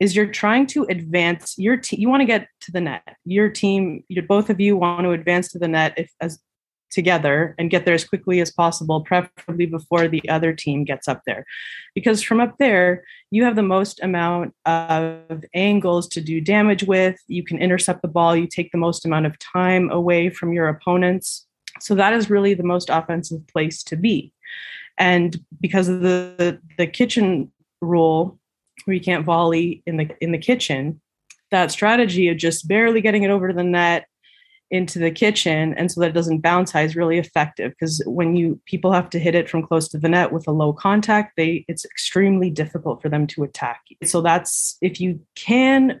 is 0.00 0.14
you're 0.14 0.26
trying 0.26 0.66
to 0.68 0.84
advance 0.84 1.54
your 1.58 1.76
team. 1.76 2.00
You 2.00 2.08
want 2.08 2.20
to 2.20 2.26
get 2.26 2.48
to 2.62 2.72
the 2.72 2.80
net. 2.80 3.16
Your 3.24 3.48
team, 3.48 4.04
you, 4.08 4.22
both 4.22 4.48
of 4.50 4.60
you 4.60 4.76
want 4.76 5.04
to 5.04 5.10
advance 5.10 5.50
to 5.52 5.58
the 5.58 5.68
net 5.68 5.94
if 5.96 6.10
as 6.20 6.38
together 6.90 7.54
and 7.58 7.70
get 7.70 7.84
there 7.84 7.94
as 7.94 8.04
quickly 8.04 8.40
as 8.40 8.50
possible, 8.50 9.02
preferably 9.02 9.66
before 9.66 10.08
the 10.08 10.26
other 10.28 10.52
team 10.52 10.84
gets 10.84 11.08
up 11.08 11.22
there. 11.26 11.44
Because 11.94 12.22
from 12.22 12.40
up 12.40 12.56
there, 12.58 13.04
you 13.30 13.44
have 13.44 13.56
the 13.56 13.62
most 13.62 14.00
amount 14.02 14.54
of 14.64 15.44
angles 15.54 16.08
to 16.08 16.20
do 16.20 16.40
damage 16.40 16.84
with. 16.84 17.16
You 17.26 17.44
can 17.44 17.58
intercept 17.58 18.02
the 18.02 18.08
ball, 18.08 18.36
you 18.36 18.46
take 18.46 18.72
the 18.72 18.78
most 18.78 19.04
amount 19.04 19.26
of 19.26 19.38
time 19.38 19.90
away 19.90 20.30
from 20.30 20.52
your 20.52 20.68
opponents. 20.68 21.46
So 21.80 21.94
that 21.94 22.12
is 22.12 22.30
really 22.30 22.54
the 22.54 22.62
most 22.62 22.90
offensive 22.90 23.46
place 23.48 23.82
to 23.84 23.96
be. 23.96 24.32
And 24.96 25.38
because 25.60 25.88
of 25.88 26.00
the, 26.00 26.58
the 26.76 26.86
kitchen 26.86 27.52
rule, 27.80 28.37
where 28.84 28.94
you 28.94 29.00
can't 29.00 29.24
volley 29.24 29.82
in 29.86 29.96
the 29.96 30.10
in 30.20 30.32
the 30.32 30.38
kitchen, 30.38 31.00
that 31.50 31.70
strategy 31.70 32.28
of 32.28 32.36
just 32.36 32.68
barely 32.68 33.00
getting 33.00 33.22
it 33.22 33.30
over 33.30 33.48
to 33.48 33.54
the 33.54 33.64
net 33.64 34.06
into 34.70 34.98
the 34.98 35.10
kitchen 35.10 35.72
and 35.74 35.90
so 35.90 36.00
that 36.00 36.10
it 36.10 36.14
doesn't 36.14 36.40
bounce 36.40 36.70
high 36.70 36.82
is 36.82 36.94
really 36.94 37.18
effective 37.18 37.70
because 37.70 38.02
when 38.06 38.36
you 38.36 38.60
people 38.66 38.92
have 38.92 39.08
to 39.08 39.18
hit 39.18 39.34
it 39.34 39.48
from 39.48 39.66
close 39.66 39.88
to 39.88 39.98
the 39.98 40.08
net 40.08 40.30
with 40.30 40.46
a 40.46 40.52
low 40.52 40.74
contact 40.74 41.32
they 41.36 41.64
it's 41.68 41.86
extremely 41.86 42.50
difficult 42.50 43.00
for 43.00 43.08
them 43.08 43.26
to 43.26 43.42
attack 43.42 43.80
so 44.04 44.20
that's 44.20 44.76
if 44.82 45.00
you 45.00 45.18
can 45.34 45.98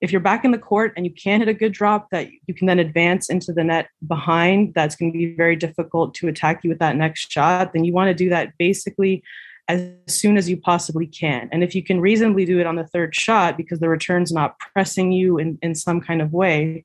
if 0.00 0.12
you're 0.12 0.20
back 0.20 0.44
in 0.44 0.52
the 0.52 0.58
court 0.58 0.92
and 0.96 1.04
you 1.04 1.12
can 1.12 1.40
hit 1.40 1.48
a 1.48 1.54
good 1.54 1.72
drop 1.72 2.08
that 2.10 2.28
you 2.46 2.54
can 2.54 2.68
then 2.68 2.78
advance 2.78 3.28
into 3.28 3.52
the 3.52 3.64
net 3.64 3.88
behind 4.06 4.72
that's 4.74 4.94
going 4.94 5.12
to 5.12 5.18
be 5.18 5.34
very 5.34 5.56
difficult 5.56 6.14
to 6.14 6.28
attack 6.28 6.62
you 6.62 6.70
with 6.70 6.78
that 6.78 6.94
next 6.94 7.32
shot 7.32 7.72
then 7.72 7.82
you 7.84 7.92
want 7.92 8.06
to 8.06 8.14
do 8.14 8.28
that 8.28 8.52
basically 8.56 9.20
as 9.68 9.82
soon 10.06 10.36
as 10.36 10.48
you 10.48 10.56
possibly 10.56 11.06
can 11.06 11.48
and 11.52 11.64
if 11.64 11.74
you 11.74 11.82
can 11.82 12.00
reasonably 12.00 12.44
do 12.44 12.60
it 12.60 12.66
on 12.66 12.76
the 12.76 12.86
third 12.86 13.14
shot 13.14 13.56
because 13.56 13.80
the 13.80 13.88
return's 13.88 14.32
not 14.32 14.58
pressing 14.58 15.12
you 15.12 15.38
in, 15.38 15.58
in 15.62 15.74
some 15.74 16.00
kind 16.00 16.22
of 16.22 16.32
way 16.32 16.84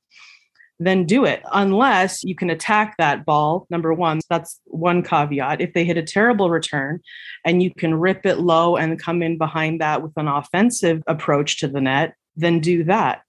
then 0.82 1.06
do 1.06 1.26
it 1.26 1.44
unless 1.54 2.24
you 2.24 2.36
can 2.36 2.50
attack 2.50 2.96
that 2.98 3.24
ball. 3.24 3.68
Number 3.70 3.94
one, 3.94 4.20
that's 4.32 4.60
one 4.66 5.04
caveat. 5.04 5.62
If 5.62 5.74
they 5.74 5.86
hit 5.86 5.98
a 5.98 6.04
terrible 6.04 6.50
return 6.50 7.02
and 7.46 7.62
you 7.62 7.72
can 7.72 7.94
rip 7.94 8.26
it 8.26 8.40
low 8.40 8.78
and 8.78 9.00
come 9.00 9.22
in 9.22 9.38
behind 9.38 9.80
that 9.82 10.02
with 10.02 10.14
an 10.18 10.28
offensive 10.28 11.04
approach 11.06 11.60
to 11.60 11.68
the 11.68 11.82
net, 11.82 12.16
then 12.36 12.62
do 12.62 12.84
that. 12.86 13.22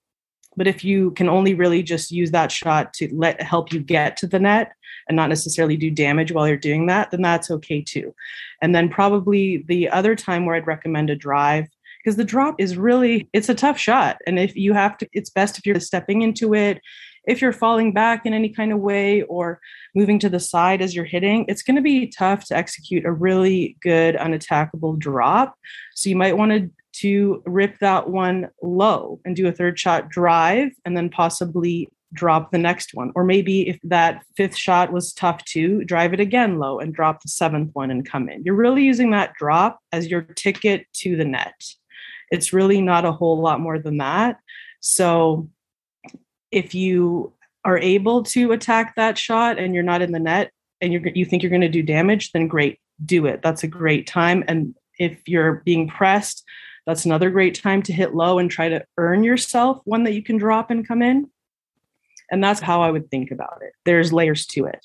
But 0.56 0.66
if 0.66 0.85
you 0.85 1.12
can 1.12 1.28
only 1.28 1.54
really 1.54 1.82
just 1.82 2.11
use 2.11 2.30
that 2.32 2.52
shot 2.52 2.92
to 2.94 3.09
let 3.14 3.40
help 3.40 3.73
you 3.73 3.80
get 3.80 4.16
to 4.18 4.26
the 4.26 4.38
net 4.38 4.73
and 5.09 5.16
not 5.16 5.28
necessarily 5.28 5.76
do 5.76 5.90
damage 5.90 6.32
while 6.32 6.47
you're 6.47 6.56
doing 6.56 6.87
that, 6.87 7.11
then 7.11 7.23
that's 7.23 7.50
okay 7.50 7.82
too. 7.82 8.14
And 8.61 8.75
then 8.75 8.88
probably 8.88 9.64
the 9.66 9.88
other 9.88 10.14
time 10.14 10.47
where 10.47 10.56
I'd 10.56 10.66
recommend 10.66 11.11
a 11.11 11.16
drive 11.16 11.66
because 12.02 12.16
the 12.16 12.25
drop 12.25 12.56
is 12.59 12.76
really 12.76 13.28
it's 13.32 13.49
a 13.49 13.54
tough 13.54 13.78
shot 13.78 14.18
and 14.26 14.37
if 14.37 14.56
you 14.56 14.73
have 14.73 14.99
to 14.99 15.09
it's 15.12 15.30
best 15.30 15.56
if 15.56 15.64
you're 15.64 15.78
stepping 15.78 16.23
into 16.23 16.52
it 16.52 16.80
if 17.25 17.40
you're 17.40 17.52
falling 17.52 17.92
back 17.92 18.26
in 18.26 18.35
any 18.35 18.49
kind 18.49 18.73
of 18.73 18.80
way 18.80 19.23
or 19.23 19.61
moving 19.94 20.18
to 20.18 20.28
the 20.28 20.40
side 20.40 20.82
as 20.82 20.94
you're 20.94 21.04
hitting, 21.04 21.44
it's 21.49 21.62
going 21.62 21.76
to 21.76 21.82
be 21.82 22.09
tough 22.09 22.47
to 22.47 22.56
execute 22.56 23.04
a 23.04 23.12
really 23.12 23.76
good 23.80 24.16
unattackable 24.16 24.99
drop. 24.99 25.56
So 25.94 26.09
you 26.09 26.16
might 26.16 26.37
want 26.37 26.52
to 26.52 26.71
to 26.92 27.42
rip 27.46 27.78
that 27.80 28.11
one 28.11 28.49
low 28.62 29.20
and 29.25 29.34
do 29.34 29.49
a 29.49 29.52
third 29.52 29.78
shot 29.78 30.08
drive 30.08 30.70
and 30.84 30.96
then 30.96 31.08
possibly 31.08 31.88
drop 32.12 32.50
the 32.50 32.58
next 32.58 32.94
one. 32.94 33.11
Or 33.14 33.25
maybe 33.25 33.68
if 33.68 33.78
that 33.84 34.22
fifth 34.37 34.56
shot 34.56 34.92
was 34.92 35.12
tough 35.12 35.44
too, 35.44 35.84
drive 35.84 36.12
it 36.12 36.20
again 36.20 36.58
low 36.58 36.78
and 36.78 36.94
drop 36.94 37.22
the 37.22 37.28
seventh 37.28 37.70
one 37.72 37.90
and 37.90 38.08
come 38.08 38.28
in. 38.28 38.42
You're 38.44 38.54
really 38.54 38.84
using 38.84 39.11
that 39.12 39.32
drop 39.38 39.78
as 39.92 40.08
your 40.08 40.22
ticket 40.22 40.87
to 40.94 41.16
the 41.16 41.25
net. 41.25 41.54
It's 42.30 42.52
really 42.52 42.80
not 42.80 43.04
a 43.04 43.12
whole 43.12 43.40
lot 43.40 43.61
more 43.61 43.78
than 43.78 43.99
that. 43.99 44.38
So 44.80 45.49
if 46.50 46.75
you 46.75 47.32
are 47.64 47.78
able 47.78 48.25
to 48.25 48.52
attack 48.52 48.96
that 48.96 49.16
shot 49.16 49.58
and 49.58 49.75
you're 49.75 49.82
not 49.82 50.02
in 50.02 50.12
the 50.12 50.18
net 50.18 50.50
and 50.80 50.92
you're, 50.92 51.02
you 51.14 51.25
think 51.25 51.42
you're 51.42 51.50
going 51.50 51.62
to 51.62 51.68
do 51.68 51.82
damage, 51.82 52.32
then 52.32 52.49
great, 52.49 52.78
do 53.04 53.26
it. 53.26 53.40
That's 53.42 53.62
a 53.62 53.68
great 53.68 54.06
time. 54.06 54.44
And 54.49 54.75
if 54.99 55.26
you're 55.26 55.62
being 55.64 55.88
pressed, 55.88 56.44
that's 56.87 57.05
another 57.05 57.31
great 57.31 57.61
time 57.61 57.83
to 57.83 57.93
hit 57.93 58.15
low 58.15 58.39
and 58.39 58.51
try 58.51 58.69
to 58.69 58.85
earn 58.99 59.25
yourself 59.25 59.81
one 59.85 60.05
that 60.05 60.12
you 60.12 60.23
can 60.23 60.37
drop 60.37 60.71
and 60.71 60.87
come 60.87 61.03
in. 61.03 61.31
And 62.31 62.43
that's 62.43 62.61
how 62.61 62.83
I 62.83 62.91
would 62.91 63.11
think 63.11 63.31
about 63.31 63.61
it. 63.62 63.73
There's 63.85 64.12
layers 64.12 64.47
to 64.47 64.67
it. 64.67 64.85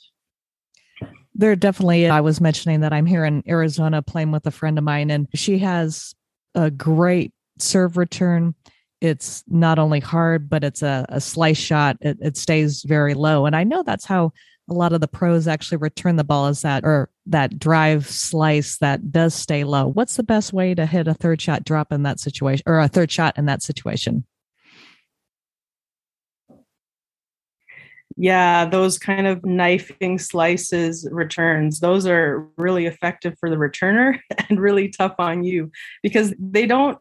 There 1.34 1.56
definitely, 1.56 2.10
I 2.10 2.22
was 2.22 2.42
mentioning 2.42 2.82
that 2.82 2.94
I'm 2.94 3.06
here 3.06 3.24
in 3.24 3.44
Arizona 3.48 4.02
playing 4.02 4.32
with 4.32 4.46
a 4.48 4.52
friend 4.52 4.78
of 4.78 4.84
mine, 4.84 5.12
and 5.12 5.28
she 5.34 5.60
has 5.60 6.14
a 6.56 6.72
great 6.72 7.32
serve 7.60 7.96
return 7.96 8.56
it's 9.02 9.44
not 9.48 9.78
only 9.80 10.00
hard, 10.00 10.50
but 10.50 10.64
it's 10.64 10.82
a, 10.82 11.06
a 11.10 11.22
slice 11.22 11.58
shot. 11.58 11.98
It, 12.02 12.18
it 12.22 12.38
stays 12.38 12.84
very 12.84 13.14
low. 13.14 13.46
And 13.46 13.56
I 13.56 13.64
know 13.64 13.84
that's 13.84 14.06
how 14.06 14.34
a 14.70 14.74
lot 14.74 14.94
of 14.94 15.02
the 15.02 15.08
pros 15.08 15.48
actually 15.48 15.78
return 15.78 16.18
the 16.18 16.24
ball 16.24 16.48
as 16.48 16.62
that 16.62 16.84
or 16.84 17.10
that 17.26 17.58
drive 17.58 18.06
slice 18.08 18.78
that 18.78 19.12
does 19.12 19.34
stay 19.34 19.64
low. 19.64 19.88
What's 19.88 20.18
the 20.18 20.24
best 20.24 20.54
way 20.54 20.76
to 20.76 20.86
hit 20.86 21.08
a 21.08 21.14
third 21.14 21.42
shot 21.42 21.64
drop 21.64 21.92
in 21.92 22.04
that 22.04 22.20
situation 22.20 22.64
or 22.66 22.80
a 22.80 22.88
third 22.88 23.12
shot 23.12 23.38
in 23.38 23.46
that 23.46 23.62
situation? 23.62 24.26
Yeah, 28.20 28.66
those 28.66 28.98
kind 28.98 29.28
of 29.28 29.46
knifing 29.46 30.18
slices 30.18 31.08
returns, 31.12 31.80
those 31.80 32.08
are 32.08 32.48
really 32.58 32.88
effective 32.88 33.36
for 33.40 33.50
the 33.50 33.58
returner 33.58 34.20
and 34.50 34.60
really 34.60 34.90
tough 34.90 35.16
on 35.20 35.44
you 35.44 35.72
because 36.02 36.34
they 36.40 36.66
don't 36.66 36.98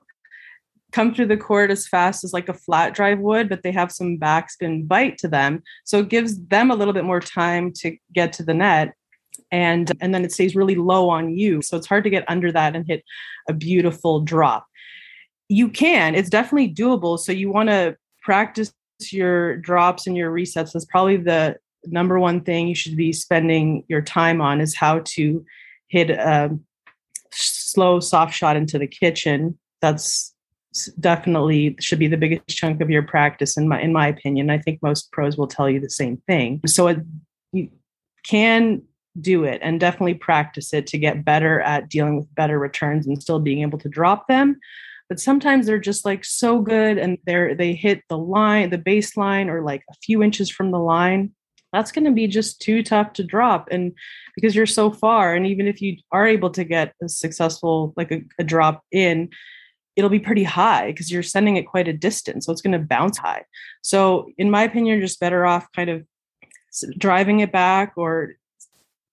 come 0.96 1.14
through 1.14 1.26
the 1.26 1.36
court 1.36 1.70
as 1.70 1.86
fast 1.86 2.24
as 2.24 2.32
like 2.32 2.48
a 2.48 2.54
flat 2.54 2.94
drive 2.94 3.18
would, 3.18 3.50
but 3.50 3.62
they 3.62 3.70
have 3.70 3.92
some 3.92 4.16
backspin 4.16 4.88
bite 4.88 5.18
to 5.18 5.28
them. 5.28 5.62
So 5.84 5.98
it 5.98 6.08
gives 6.08 6.42
them 6.46 6.70
a 6.70 6.74
little 6.74 6.94
bit 6.94 7.04
more 7.04 7.20
time 7.20 7.70
to 7.80 7.94
get 8.14 8.32
to 8.32 8.42
the 8.42 8.54
net. 8.54 8.94
And, 9.52 9.92
and 10.00 10.14
then 10.14 10.24
it 10.24 10.32
stays 10.32 10.56
really 10.56 10.74
low 10.74 11.10
on 11.10 11.36
you. 11.36 11.60
So 11.60 11.76
it's 11.76 11.86
hard 11.86 12.02
to 12.04 12.10
get 12.10 12.24
under 12.28 12.50
that 12.50 12.74
and 12.74 12.86
hit 12.86 13.04
a 13.46 13.52
beautiful 13.52 14.20
drop. 14.20 14.66
You 15.50 15.68
can, 15.68 16.14
it's 16.14 16.30
definitely 16.30 16.72
doable. 16.72 17.18
So 17.18 17.30
you 17.30 17.52
want 17.52 17.68
to 17.68 17.98
practice 18.22 18.72
your 19.12 19.58
drops 19.58 20.06
and 20.06 20.16
your 20.16 20.32
resets. 20.32 20.72
That's 20.72 20.86
probably 20.86 21.18
the 21.18 21.58
number 21.84 22.18
one 22.18 22.40
thing 22.40 22.68
you 22.68 22.74
should 22.74 22.96
be 22.96 23.12
spending 23.12 23.84
your 23.88 24.00
time 24.00 24.40
on 24.40 24.62
is 24.62 24.74
how 24.74 25.00
to 25.04 25.44
hit 25.88 26.08
a 26.08 26.58
slow 27.32 28.00
soft 28.00 28.32
shot 28.32 28.56
into 28.56 28.78
the 28.78 28.86
kitchen. 28.86 29.58
That's 29.82 30.32
definitely 31.00 31.76
should 31.80 31.98
be 31.98 32.08
the 32.08 32.16
biggest 32.16 32.48
chunk 32.48 32.80
of 32.80 32.90
your 32.90 33.02
practice 33.02 33.56
in 33.56 33.68
my 33.68 33.80
in 33.80 33.92
my 33.92 34.06
opinion. 34.06 34.50
I 34.50 34.58
think 34.58 34.82
most 34.82 35.10
pros 35.12 35.36
will 35.36 35.46
tell 35.46 35.68
you 35.68 35.80
the 35.80 35.90
same 35.90 36.18
thing. 36.26 36.60
So 36.66 36.88
it, 36.88 36.98
you 37.52 37.70
can 38.26 38.82
do 39.20 39.44
it 39.44 39.60
and 39.62 39.80
definitely 39.80 40.14
practice 40.14 40.74
it 40.74 40.86
to 40.88 40.98
get 40.98 41.24
better 41.24 41.60
at 41.60 41.88
dealing 41.88 42.16
with 42.16 42.34
better 42.34 42.58
returns 42.58 43.06
and 43.06 43.20
still 43.20 43.40
being 43.40 43.62
able 43.62 43.78
to 43.78 43.88
drop 43.88 44.28
them. 44.28 44.58
But 45.08 45.20
sometimes 45.20 45.66
they're 45.66 45.78
just 45.78 46.04
like 46.04 46.24
so 46.24 46.60
good 46.60 46.98
and 46.98 47.18
they're 47.26 47.54
they 47.54 47.74
hit 47.74 48.02
the 48.08 48.18
line 48.18 48.70
the 48.70 48.78
baseline 48.78 49.48
or 49.48 49.62
like 49.62 49.82
a 49.90 49.94
few 50.02 50.22
inches 50.22 50.50
from 50.50 50.70
the 50.70 50.80
line. 50.80 51.32
That's 51.72 51.92
going 51.92 52.04
to 52.04 52.12
be 52.12 52.26
just 52.26 52.60
too 52.60 52.82
tough 52.82 53.12
to 53.14 53.24
drop 53.24 53.68
and 53.70 53.92
because 54.34 54.54
you're 54.54 54.66
so 54.66 54.90
far 54.90 55.34
and 55.34 55.46
even 55.46 55.66
if 55.66 55.80
you 55.80 55.96
are 56.12 56.26
able 56.26 56.50
to 56.50 56.64
get 56.64 56.94
a 57.02 57.08
successful 57.08 57.92
like 57.96 58.10
a, 58.12 58.22
a 58.38 58.44
drop 58.44 58.82
in 58.92 59.30
it'll 59.96 60.10
be 60.10 60.20
pretty 60.20 60.44
high 60.44 60.92
because 60.92 61.10
you're 61.10 61.22
sending 61.22 61.56
it 61.56 61.66
quite 61.66 61.88
a 61.88 61.92
distance. 61.92 62.46
So 62.46 62.52
it's 62.52 62.60
going 62.60 62.78
to 62.78 62.86
bounce 62.86 63.18
high. 63.18 63.44
So, 63.82 64.28
in 64.36 64.50
my 64.50 64.62
opinion, 64.62 64.98
you're 64.98 65.06
just 65.06 65.20
better 65.20 65.46
off 65.46 65.66
kind 65.72 65.90
of 65.90 66.04
driving 66.98 67.40
it 67.40 67.50
back 67.50 67.94
or 67.96 68.34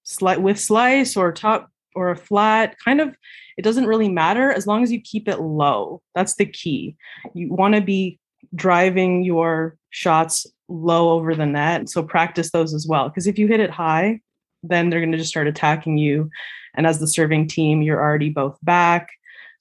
sli- 0.05 0.41
with 0.41 0.59
slice 0.59 1.15
or 1.15 1.31
top 1.31 1.69
or 1.95 2.09
a 2.09 2.15
flat 2.15 2.75
kind 2.83 2.99
of 2.99 3.15
it 3.57 3.61
doesn't 3.61 3.85
really 3.85 4.09
matter 4.09 4.51
as 4.51 4.65
long 4.65 4.83
as 4.83 4.91
you 4.91 4.99
keep 4.99 5.27
it 5.27 5.39
low 5.39 6.01
that's 6.15 6.35
the 6.35 6.45
key 6.45 6.95
you 7.33 7.53
want 7.53 7.75
to 7.75 7.81
be 7.81 8.19
driving 8.55 9.23
your 9.23 9.77
shots 9.91 10.45
low 10.67 11.11
over 11.11 11.35
the 11.35 11.45
net 11.45 11.87
so 11.87 12.03
practice 12.03 12.51
those 12.51 12.73
as 12.73 12.87
well 12.87 13.09
because 13.09 13.27
if 13.27 13.37
you 13.37 13.47
hit 13.47 13.59
it 13.59 13.69
high 13.69 14.19
then 14.63 14.89
they're 14.89 14.99
going 14.99 15.11
to 15.11 15.17
just 15.17 15.29
start 15.29 15.47
attacking 15.47 15.97
you 15.97 16.29
and 16.75 16.87
as 16.87 16.99
the 16.99 17.07
serving 17.07 17.47
team 17.47 17.81
you're 17.81 18.01
already 18.01 18.29
both 18.29 18.57
back 18.63 19.09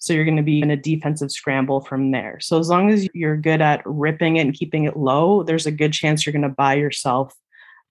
so 0.03 0.13
you're 0.13 0.25
going 0.25 0.37
to 0.37 0.43
be 0.43 0.61
in 0.61 0.73
a 0.73 0.77
defensive 0.77 1.31
scramble 1.31 1.81
from 1.81 2.11
there. 2.11 2.41
So 2.41 2.59
as 2.59 2.69
long 2.69 2.91
as 2.91 3.09
you're 3.15 3.37
good 3.37 3.61
at 3.61 3.83
ripping 3.85 4.37
it 4.37 4.41
and 4.41 4.53
keeping 4.53 4.83
it 4.83 4.97
low, 4.97 5.45
there's 5.45 5.65
a 5.65 5.71
good 5.71 5.93
chance 5.93 6.27
you're 6.27 6.33
going 6.33 6.43
to 6.43 6.49
buy 6.49 6.75
yourself 6.75 7.33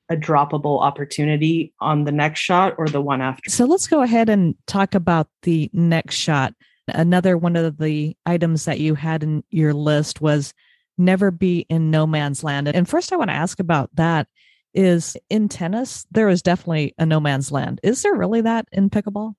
a 0.09 0.17
droppable 0.17 0.81
opportunity 0.81 1.73
on 1.79 2.03
the 2.03 2.11
next 2.11 2.41
shot 2.41 2.75
or 2.77 2.89
the 2.89 2.99
one 2.99 3.21
after. 3.21 3.49
So 3.49 3.63
let's 3.63 3.87
go 3.87 4.01
ahead 4.01 4.27
and 4.27 4.55
talk 4.67 4.93
about 4.93 5.29
the 5.43 5.69
next 5.71 6.15
shot. 6.15 6.53
Another 6.89 7.37
one 7.37 7.55
of 7.55 7.77
the 7.77 8.17
items 8.25 8.65
that 8.65 8.81
you 8.81 8.95
had 8.95 9.23
in 9.23 9.45
your 9.49 9.73
list 9.73 10.19
was 10.19 10.53
never 10.97 11.31
be 11.31 11.65
in 11.69 11.91
no 11.91 12.05
man's 12.05 12.43
land. 12.43 12.67
And 12.67 12.89
first, 12.89 13.13
I 13.13 13.15
want 13.15 13.29
to 13.29 13.35
ask 13.35 13.57
about 13.61 13.89
that 13.93 14.27
is 14.73 15.15
in 15.29 15.47
tennis, 15.47 16.05
there 16.11 16.27
is 16.27 16.41
definitely 16.41 16.93
a 16.97 17.05
no 17.05 17.21
man's 17.21 17.53
land. 17.53 17.79
Is 17.83 18.01
there 18.01 18.15
really 18.15 18.41
that 18.41 18.67
in 18.73 18.89
pickleball? 18.89 19.35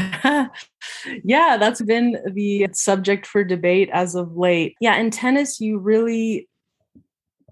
yeah, 1.24 1.56
that's 1.58 1.82
been 1.82 2.18
the 2.32 2.68
subject 2.72 3.26
for 3.26 3.44
debate 3.44 3.90
as 3.92 4.14
of 4.14 4.36
late. 4.36 4.76
Yeah, 4.80 4.96
in 4.96 5.10
tennis, 5.10 5.60
you 5.60 5.78
really 5.78 6.48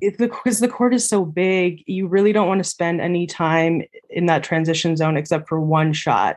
because 0.00 0.60
the 0.60 0.68
court 0.68 0.94
is 0.94 1.08
so 1.08 1.24
big, 1.24 1.82
you 1.86 2.06
really 2.06 2.32
don't 2.32 2.48
want 2.48 2.62
to 2.62 2.68
spend 2.68 3.00
any 3.00 3.26
time 3.26 3.82
in 4.10 4.26
that 4.26 4.44
transition 4.44 4.96
zone 4.96 5.16
except 5.16 5.48
for 5.48 5.60
one 5.60 5.92
shot. 5.92 6.36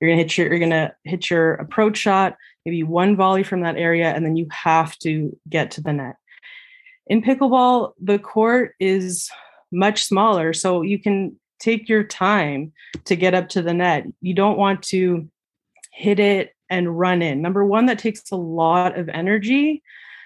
You're 0.00 0.10
gonna 0.10 0.22
hit 0.22 0.38
your 0.38 0.48
you're 0.48 0.58
gonna 0.58 0.92
hit 1.04 1.30
your 1.30 1.54
approach 1.54 1.96
shot, 1.96 2.36
maybe 2.64 2.82
one 2.82 3.16
volley 3.16 3.42
from 3.42 3.62
that 3.62 3.76
area, 3.76 4.12
and 4.12 4.24
then 4.24 4.36
you 4.36 4.46
have 4.50 4.96
to 4.98 5.36
get 5.48 5.70
to 5.72 5.80
the 5.80 5.92
net. 5.92 6.16
In 7.06 7.22
pickleball, 7.22 7.92
the 8.00 8.18
court 8.18 8.74
is 8.78 9.30
much 9.72 10.04
smaller, 10.04 10.52
so 10.52 10.82
you 10.82 10.98
can 10.98 11.38
take 11.58 11.88
your 11.88 12.04
time 12.04 12.72
to 13.06 13.16
get 13.16 13.34
up 13.34 13.48
to 13.50 13.62
the 13.62 13.74
net. 13.74 14.06
You 14.20 14.34
don't 14.34 14.58
want 14.58 14.82
to 14.84 15.28
hit 15.98 16.20
it 16.20 16.54
and 16.70 16.96
run 16.96 17.22
in. 17.22 17.42
Number 17.42 17.64
one, 17.64 17.86
that 17.86 17.98
takes 17.98 18.30
a 18.30 18.36
lot 18.36 18.96
of 18.96 19.08
energy. 19.08 19.82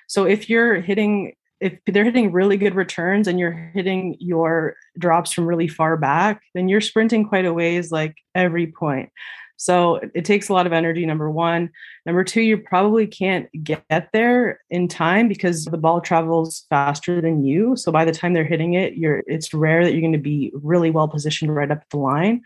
So 0.07 0.27
if 0.27 0.51
you're 0.51 0.81
hitting, 0.81 1.35
if 1.61 1.79
they're 1.87 2.05
hitting 2.05 2.31
really 2.31 2.59
good 2.59 2.75
returns 2.75 3.27
and 3.27 3.39
you're 3.39 3.71
hitting 3.75 4.17
your 4.21 4.77
drops 4.99 5.33
from 5.33 5.47
really 5.47 5.69
far 5.69 5.97
back, 5.97 6.43
then 6.55 6.69
you're 6.69 6.83
sprinting 6.83 7.27
quite 7.27 7.47
a 7.47 7.55
ways 7.55 7.91
like 7.91 8.17
every 8.35 8.67
point. 8.67 9.09
So 9.57 10.01
it 10.15 10.25
takes 10.25 10.49
a 10.49 10.53
lot 10.53 10.67
of 10.67 10.73
energy, 10.73 11.07
number 11.07 11.31
one. 11.31 11.71
Number 12.05 12.25
two, 12.25 12.43
you 12.43 12.59
probably 12.59 13.07
can't 13.07 13.49
get 13.63 14.09
there 14.13 14.61
in 14.69 14.89
time 14.89 15.29
because 15.29 15.65
the 15.65 15.79
ball 15.79 16.01
travels 16.01 16.67
faster 16.69 17.23
than 17.23 17.45
you. 17.45 17.77
So 17.77 17.93
by 17.93 18.05
the 18.05 18.13
time 18.13 18.35
they're 18.35 18.45
hitting 18.45 18.75
it, 18.75 18.95
you're 18.95 19.23
it's 19.27 19.55
rare 19.55 19.85
that 19.85 19.93
you're 19.93 20.01
going 20.01 20.13
to 20.13 20.19
be 20.19 20.51
really 20.55 20.91
well 20.91 21.09
positioned 21.09 21.55
right 21.55 21.71
up 21.71 21.89
the 21.91 21.97
line. 21.97 22.43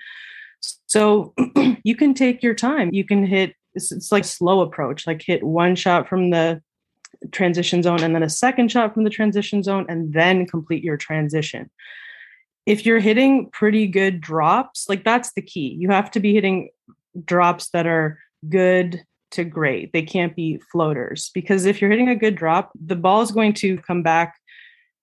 So 0.87 1.35
you 1.85 1.97
can 1.97 2.15
take 2.15 2.43
your 2.43 2.55
time. 2.55 2.91
You 2.93 3.05
can 3.05 3.27
hit, 3.27 3.55
it's, 3.75 3.93
it's 3.93 4.13
like 4.13 4.25
slow 4.25 4.61
approach, 4.61 5.07
like 5.07 5.23
hit 5.23 5.43
one 5.43 5.77
shot 5.77 6.09
from 6.09 6.31
the 6.31 6.63
transition 7.33 7.83
zone 7.83 8.03
and 8.03 8.15
then 8.15 8.23
a 8.23 8.31
second 8.31 8.71
shot 8.71 8.95
from 8.95 9.05
the 9.05 9.11
transition 9.11 9.63
zone 9.63 9.87
and 9.89 10.13
then 10.13 10.47
complete 10.47 10.83
your 10.83 10.97
transition. 10.97 11.71
If 12.67 12.85
you're 12.85 12.99
hitting 12.99 13.51
pretty 13.51 13.87
good 13.87 14.21
drops, 14.21 14.89
like 14.89 15.05
that's 15.05 15.33
the 15.33 15.43
key. 15.43 15.77
You 15.79 15.91
have 15.91 16.11
to 16.13 16.21
be 16.21 16.35
hitting 16.35 16.71
drops 17.25 17.71
that 17.71 17.87
are 17.87 18.19
good 18.49 19.03
to 19.33 19.45
great. 19.45 19.93
They 19.93 20.03
can't 20.03 20.35
be 20.35 20.61
floaters 20.73 21.31
because 21.35 21.65
if 21.65 21.81
you're 21.81 21.91
hitting 21.91 22.09
a 22.09 22.17
good 22.17 22.37
drop, 22.37 22.73
the 22.75 22.97
ball 22.97 23.23
is 23.23 23.31
going 23.31 23.55
to 23.55 23.79
come 23.79 24.03
back 24.03 24.37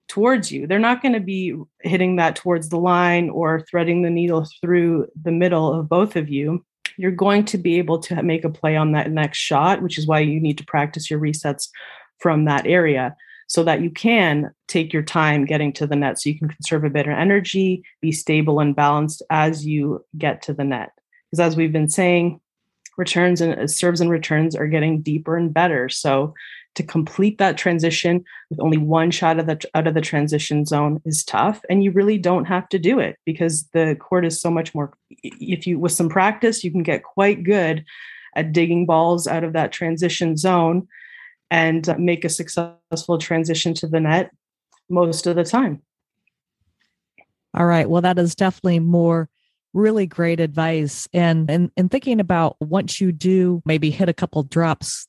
towards 0.07 0.51
you. 0.51 0.67
They're 0.67 0.79
not 0.79 1.01
going 1.01 1.13
to 1.13 1.19
be 1.19 1.55
hitting 1.81 2.17
that 2.17 2.35
towards 2.35 2.69
the 2.69 2.77
line 2.77 3.29
or 3.29 3.65
threading 3.69 4.01
the 4.01 4.09
needle 4.09 4.47
through 4.61 5.07
the 5.21 5.31
middle 5.31 5.73
of 5.73 5.89
both 5.89 6.15
of 6.15 6.29
you. 6.29 6.65
You're 6.97 7.11
going 7.11 7.45
to 7.45 7.57
be 7.57 7.77
able 7.77 7.99
to 7.99 8.21
make 8.21 8.43
a 8.43 8.49
play 8.49 8.75
on 8.75 8.91
that 8.91 9.11
next 9.11 9.39
shot, 9.39 9.81
which 9.81 9.97
is 9.97 10.05
why 10.05 10.19
you 10.19 10.39
need 10.39 10.57
to 10.59 10.65
practice 10.65 11.09
your 11.09 11.19
resets 11.19 11.69
from 12.19 12.45
that 12.45 12.67
area 12.67 13.15
so 13.47 13.63
that 13.63 13.81
you 13.81 13.89
can 13.89 14.51
take 14.67 14.93
your 14.93 15.03
time 15.03 15.45
getting 15.45 15.73
to 15.73 15.87
the 15.87 15.95
net 15.95 16.19
so 16.19 16.29
you 16.29 16.39
can 16.39 16.47
conserve 16.47 16.83
a 16.83 16.89
bit 16.89 17.07
of 17.07 17.13
energy, 17.13 17.83
be 18.01 18.11
stable 18.11 18.59
and 18.59 18.75
balanced 18.75 19.21
as 19.29 19.65
you 19.65 20.03
get 20.17 20.41
to 20.43 20.53
the 20.53 20.63
net. 20.63 20.91
Because 21.29 21.39
as 21.39 21.57
we've 21.57 21.73
been 21.73 21.89
saying, 21.89 22.39
returns 22.97 23.41
and 23.41 23.59
uh, 23.59 23.67
serves 23.67 24.01
and 24.01 24.09
returns 24.09 24.55
are 24.55 24.67
getting 24.67 25.01
deeper 25.01 25.35
and 25.35 25.53
better. 25.53 25.89
So 25.89 26.33
to 26.75 26.83
complete 26.83 27.37
that 27.37 27.57
transition 27.57 28.23
with 28.49 28.59
only 28.59 28.77
one 28.77 29.11
shot 29.11 29.39
of 29.39 29.45
the 29.45 29.59
out 29.75 29.87
of 29.87 29.93
the 29.93 30.01
transition 30.01 30.65
zone 30.65 31.01
is 31.05 31.23
tough 31.23 31.61
and 31.69 31.83
you 31.83 31.91
really 31.91 32.17
don't 32.17 32.45
have 32.45 32.67
to 32.69 32.79
do 32.79 32.99
it 32.99 33.17
because 33.25 33.67
the 33.73 33.95
court 33.99 34.25
is 34.25 34.39
so 34.41 34.49
much 34.49 34.73
more 34.73 34.93
if 35.21 35.67
you 35.67 35.79
with 35.79 35.91
some 35.91 36.09
practice 36.09 36.63
you 36.63 36.71
can 36.71 36.83
get 36.83 37.03
quite 37.03 37.43
good 37.43 37.85
at 38.35 38.51
digging 38.51 38.85
balls 38.85 39.27
out 39.27 39.43
of 39.43 39.53
that 39.53 39.71
transition 39.71 40.35
zone 40.35 40.87
and 41.51 41.87
uh, 41.87 41.95
make 41.97 42.25
a 42.25 42.29
successful 42.29 43.17
transition 43.19 43.73
to 43.75 43.87
the 43.87 43.99
net 43.99 44.31
most 44.89 45.27
of 45.27 45.35
the 45.35 45.43
time. 45.43 45.81
All 47.53 47.65
right. 47.65 47.87
Well 47.87 48.01
that 48.01 48.17
is 48.17 48.35
definitely 48.35 48.79
more 48.79 49.29
really 49.73 50.07
great 50.07 50.39
advice. 50.39 51.07
And 51.13 51.49
and, 51.49 51.71
and 51.77 51.91
thinking 51.91 52.19
about 52.19 52.55
once 52.59 52.99
you 52.99 53.11
do 53.11 53.61
maybe 53.65 53.91
hit 53.91 54.09
a 54.09 54.13
couple 54.13 54.41
drops 54.43 55.07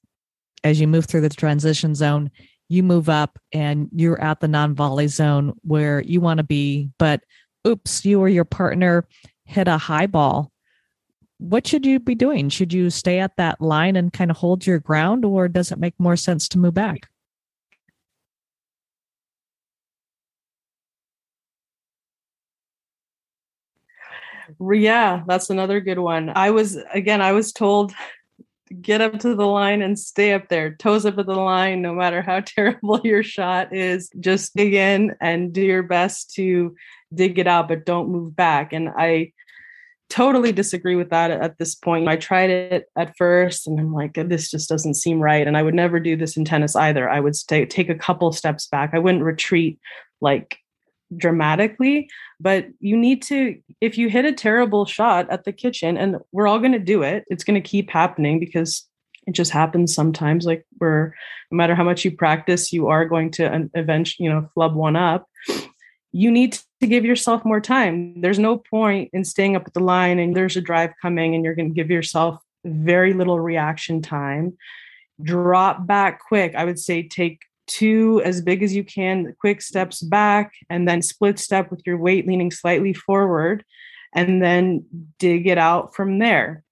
as 0.65 0.81
you 0.81 0.89
move 0.89 1.05
through 1.05 1.21
the 1.21 1.29
transition 1.29 1.95
zone, 1.95 2.31
you 2.69 2.83
move 2.83 3.09
up 3.09 3.39
and 3.53 3.89
you're 3.93 4.21
at 4.21 4.41
the 4.41 4.49
non 4.49 4.75
volley 4.75 5.07
zone 5.07 5.53
where 5.63 6.01
you 6.01 6.21
want 6.21 6.39
to 6.39 6.45
be, 6.45 6.91
but 6.99 7.21
oops, 7.67 8.05
you 8.05 8.21
or 8.21 8.29
your 8.29 8.47
partner 8.47 9.07
hit 9.45 9.69
a 9.69 9.79
high 9.79 10.07
ball. 10.07 10.51
What 11.39 11.67
should 11.67 11.85
you 11.85 12.01
be 12.01 12.15
doing? 12.15 12.49
Should 12.49 12.73
you 12.73 12.89
stay 12.89 13.19
at 13.19 13.37
that 13.37 13.61
line 13.61 13.97
and 13.97 14.13
kind 14.13 14.31
of 14.31 14.39
hold 14.39 14.67
your 14.67 14.79
ground, 14.79 15.25
or 15.25 15.47
does 15.49 15.71
it 15.71 15.79
make 15.79 15.95
more 15.99 16.17
sense 16.17 16.49
to 16.49 16.59
move 16.59 16.75
back? 16.75 17.09
Yeah, 24.61 25.23
that's 25.27 25.51
another 25.51 25.81
good 25.81 25.99
one. 25.99 26.31
I 26.35 26.51
was, 26.51 26.77
again, 26.93 27.21
I 27.21 27.33
was 27.33 27.53
told 27.53 27.93
get 28.81 29.01
up 29.01 29.19
to 29.21 29.35
the 29.35 29.47
line 29.47 29.83
and 29.83 29.99
stay 29.99 30.33
up 30.33 30.49
there, 30.49 30.75
toes 30.75 31.05
up 31.05 31.19
at 31.19 31.27
the 31.27 31.35
line, 31.35 31.83
no 31.83 31.95
matter 31.95 32.23
how 32.23 32.41
terrible 32.45 33.01
your 33.05 33.23
shot 33.23 33.75
is. 33.75 34.11
Just 34.21 34.55
dig 34.55 34.75
in 34.75 35.15
and 35.21 35.53
do 35.53 35.63
your 35.63 35.83
best 35.83 36.35
to 36.35 36.75
dig 37.13 37.39
it 37.39 37.47
out, 37.47 37.69
but 37.69 37.87
don't 37.87 38.11
move 38.11 38.35
back. 38.35 38.73
And 38.73 38.89
I 38.89 39.33
totally 40.11 40.53
disagree 40.53 40.97
with 40.97 41.11
that 41.11 41.31
at 41.31 41.59
this 41.59 41.75
point. 41.75 42.09
I 42.09 42.17
tried 42.17 42.51
it 42.51 42.87
at 42.97 43.17
first 43.17 43.67
and 43.67 43.81
I'm 43.81 43.93
like, 43.93 44.15
this 44.15 44.51
just 44.51 44.69
doesn't 44.69 44.95
seem 44.95 45.19
right. 45.19 45.47
And 45.47 45.57
I 45.57 45.63
would 45.63 45.75
never 45.75 45.99
do 45.99 46.17
this 46.17 46.37
in 46.37 46.45
tennis 46.45 46.77
either. 46.77 47.09
I 47.09 47.21
would 47.21 47.37
stay, 47.37 47.67
take 47.67 47.89
a 47.89 47.95
couple 47.95 48.31
steps 48.33 48.67
back. 48.67 48.91
I 48.93 48.99
wouldn't 48.99 49.25
retreat 49.25 49.79
like 50.21 50.59
dramatically, 51.17 52.09
but 52.41 52.67
you 52.81 52.97
need 52.97 53.23
to, 53.23 53.59
if 53.81 53.99
you 53.99 54.09
hit 54.09 54.25
a 54.25 54.33
terrible 54.33 54.87
shot 54.87 55.29
at 55.31 55.45
the 55.45 55.53
kitchen, 55.53 55.97
and 55.97 56.17
we're 56.33 56.47
all 56.47 56.59
going 56.59 56.73
to 56.73 56.79
do 56.79 57.03
it, 57.03 57.25
it's 57.29 57.45
going 57.45 57.61
to 57.61 57.69
keep 57.69 57.91
happening 57.91 58.41
because 58.41 58.87
it 59.27 59.33
just 59.33 59.51
happens 59.51 59.95
sometimes. 59.95 60.45
Like 60.45 60.67
we're, 60.81 61.15
no 61.51 61.57
matter 61.57 61.75
how 61.75 61.85
much 61.85 62.05
you 62.05 62.17
practice, 62.17 62.73
you 62.73 62.89
are 62.89 63.05
going 63.07 63.31
to 63.33 63.69
eventually, 63.75 64.25
you 64.25 64.33
know, 64.33 64.49
flub 64.55 64.75
one 64.75 64.97
up. 64.97 65.29
You 66.13 66.31
need 66.31 66.59
to 66.81 66.87
give 66.87 67.05
yourself 67.05 67.45
more 67.45 67.61
time. 67.61 68.21
There's 68.21 68.39
no 68.39 68.59
point 68.59 69.11
in 69.13 69.25
staying 69.25 69.57
up 69.57 69.67
at 69.67 69.75
the 69.75 69.81
line 69.81 70.19
and 70.19 70.37
there's 70.37 70.57
a 70.57 70.61
drive 70.61 70.93
coming 71.01 71.35
and 71.35 71.45
you're 71.45 71.55
going 71.55 71.71
to 71.71 71.75
give 71.75 71.91
yourself 71.91 72.39
very 72.65 73.15
little 73.15 73.41
reaction 73.41 74.01
time. 74.01 74.57
Drop 75.23 75.87
back 75.87 76.21
quick. 76.21 76.55
I 76.55 76.65
would 76.65 76.79
say 76.79 77.03
take 77.03 77.41
two 77.67 78.21
as 78.25 78.41
big 78.41 78.63
as 78.63 78.75
you 78.75 78.85
can, 78.85 79.35
quick 79.41 79.63
steps 79.63 80.03
back, 80.03 80.53
and 80.69 80.89
then 80.89 81.03
split 81.03 81.39
step 81.39 81.71
with 81.71 81.83
your 81.87 81.99
weight 81.99 82.27
leaning 82.27 82.51
slightly 82.51 82.93
forward, 82.93 83.65
and 84.15 84.43
then 84.43 84.85
dig 85.19 85.47
it 85.47 85.59
out 85.59 85.95
from 85.95 86.19
there. 86.19 86.63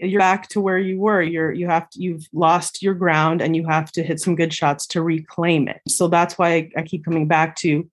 You're 0.00 0.20
back 0.20 0.48
to 0.50 0.60
where 0.60 0.78
you 0.78 0.98
were. 0.98 1.22
You're 1.22 1.52
you 1.52 1.66
have 1.66 1.88
to 1.90 2.02
you've 2.02 2.26
lost 2.32 2.82
your 2.82 2.94
ground 2.94 3.40
and 3.40 3.56
you 3.56 3.66
have 3.66 3.90
to 3.92 4.02
hit 4.02 4.20
some 4.20 4.36
good 4.36 4.52
shots 4.52 4.86
to 4.88 5.02
reclaim 5.02 5.66
it. 5.66 5.80
So 5.88 6.08
that's 6.08 6.36
why 6.36 6.54
I, 6.54 6.70
I 6.76 6.82
keep 6.82 7.04
coming 7.04 7.26
back 7.26 7.56
to 7.56 7.88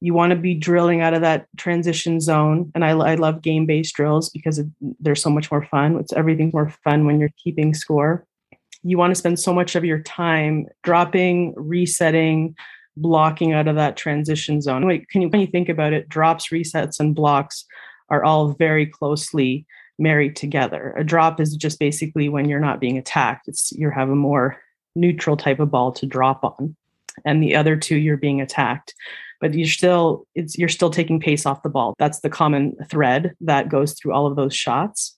you 0.00 0.14
want 0.14 0.30
to 0.30 0.36
be 0.36 0.54
drilling 0.54 1.02
out 1.02 1.12
of 1.12 1.20
that 1.20 1.46
transition 1.56 2.20
zone. 2.20 2.72
And 2.74 2.84
I, 2.84 2.90
I 2.90 3.14
love 3.16 3.42
game 3.42 3.66
based 3.66 3.94
drills 3.94 4.30
because 4.30 4.60
they're 5.00 5.14
so 5.14 5.30
much 5.30 5.50
more 5.50 5.64
fun. 5.66 5.96
It's 5.96 6.12
everything's 6.12 6.54
more 6.54 6.70
fun 6.84 7.06
when 7.06 7.20
you're 7.20 7.34
keeping 7.36 7.74
score 7.74 8.24
you 8.82 8.98
want 8.98 9.10
to 9.10 9.18
spend 9.18 9.38
so 9.38 9.52
much 9.52 9.74
of 9.76 9.84
your 9.84 10.00
time 10.00 10.66
dropping, 10.82 11.54
resetting, 11.56 12.54
blocking 12.96 13.52
out 13.52 13.68
of 13.68 13.76
that 13.76 13.96
transition 13.96 14.60
zone. 14.60 14.86
Wait, 14.86 15.08
can 15.08 15.22
you 15.22 15.28
when 15.28 15.40
you 15.40 15.46
think 15.46 15.68
about 15.68 15.92
it, 15.92 16.08
drops, 16.08 16.48
resets, 16.48 17.00
and 17.00 17.14
blocks 17.14 17.64
are 18.08 18.24
all 18.24 18.52
very 18.52 18.86
closely 18.86 19.66
married 19.98 20.34
together. 20.34 20.94
A 20.96 21.04
drop 21.04 21.40
is 21.40 21.54
just 21.54 21.78
basically 21.78 22.28
when 22.28 22.48
you're 22.48 22.58
not 22.58 22.80
being 22.80 22.98
attacked. 22.98 23.46
It's 23.48 23.70
you 23.72 23.90
have 23.90 24.08
a 24.08 24.16
more 24.16 24.56
neutral 24.96 25.36
type 25.36 25.60
of 25.60 25.70
ball 25.70 25.92
to 25.92 26.06
drop 26.06 26.42
on. 26.42 26.74
And 27.24 27.42
the 27.42 27.54
other 27.54 27.76
two 27.76 27.96
you're 27.96 28.16
being 28.16 28.40
attacked. 28.40 28.94
But 29.40 29.54
you're 29.54 29.68
still 29.68 30.26
it's 30.34 30.58
you're 30.58 30.68
still 30.68 30.90
taking 30.90 31.20
pace 31.20 31.46
off 31.46 31.62
the 31.62 31.68
ball. 31.68 31.94
That's 31.98 32.20
the 32.20 32.30
common 32.30 32.76
thread 32.90 33.34
that 33.42 33.68
goes 33.68 33.94
through 33.94 34.12
all 34.12 34.26
of 34.26 34.36
those 34.36 34.54
shots. 34.54 35.16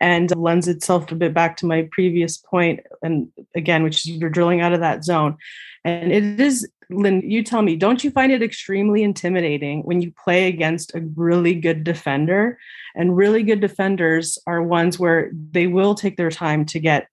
And 0.00 0.34
lends 0.36 0.68
itself 0.68 1.10
a 1.10 1.14
bit 1.14 1.34
back 1.34 1.56
to 1.56 1.66
my 1.66 1.88
previous 1.90 2.36
point 2.36 2.80
and 3.02 3.28
again 3.54 3.82
which 3.82 3.98
is 3.98 4.06
you're 4.06 4.30
drilling 4.30 4.60
out 4.60 4.72
of 4.72 4.80
that 4.80 5.04
zone. 5.04 5.36
And 5.84 6.12
it 6.12 6.40
is 6.40 6.68
lynn 6.90 7.20
you 7.22 7.42
tell 7.42 7.60
me 7.62 7.76
don't 7.76 8.02
you 8.02 8.10
find 8.10 8.32
it 8.32 8.42
extremely 8.42 9.02
intimidating 9.02 9.82
when 9.82 10.00
you 10.00 10.12
play 10.12 10.48
against 10.48 10.94
a 10.94 11.00
really 11.16 11.54
good 11.54 11.84
defender? 11.84 12.58
And 12.94 13.16
really 13.16 13.42
good 13.42 13.60
defenders 13.60 14.38
are 14.46 14.62
ones 14.62 14.98
where 14.98 15.30
they 15.32 15.66
will 15.66 15.94
take 15.94 16.16
their 16.16 16.30
time 16.30 16.64
to 16.66 16.80
get 16.80 17.08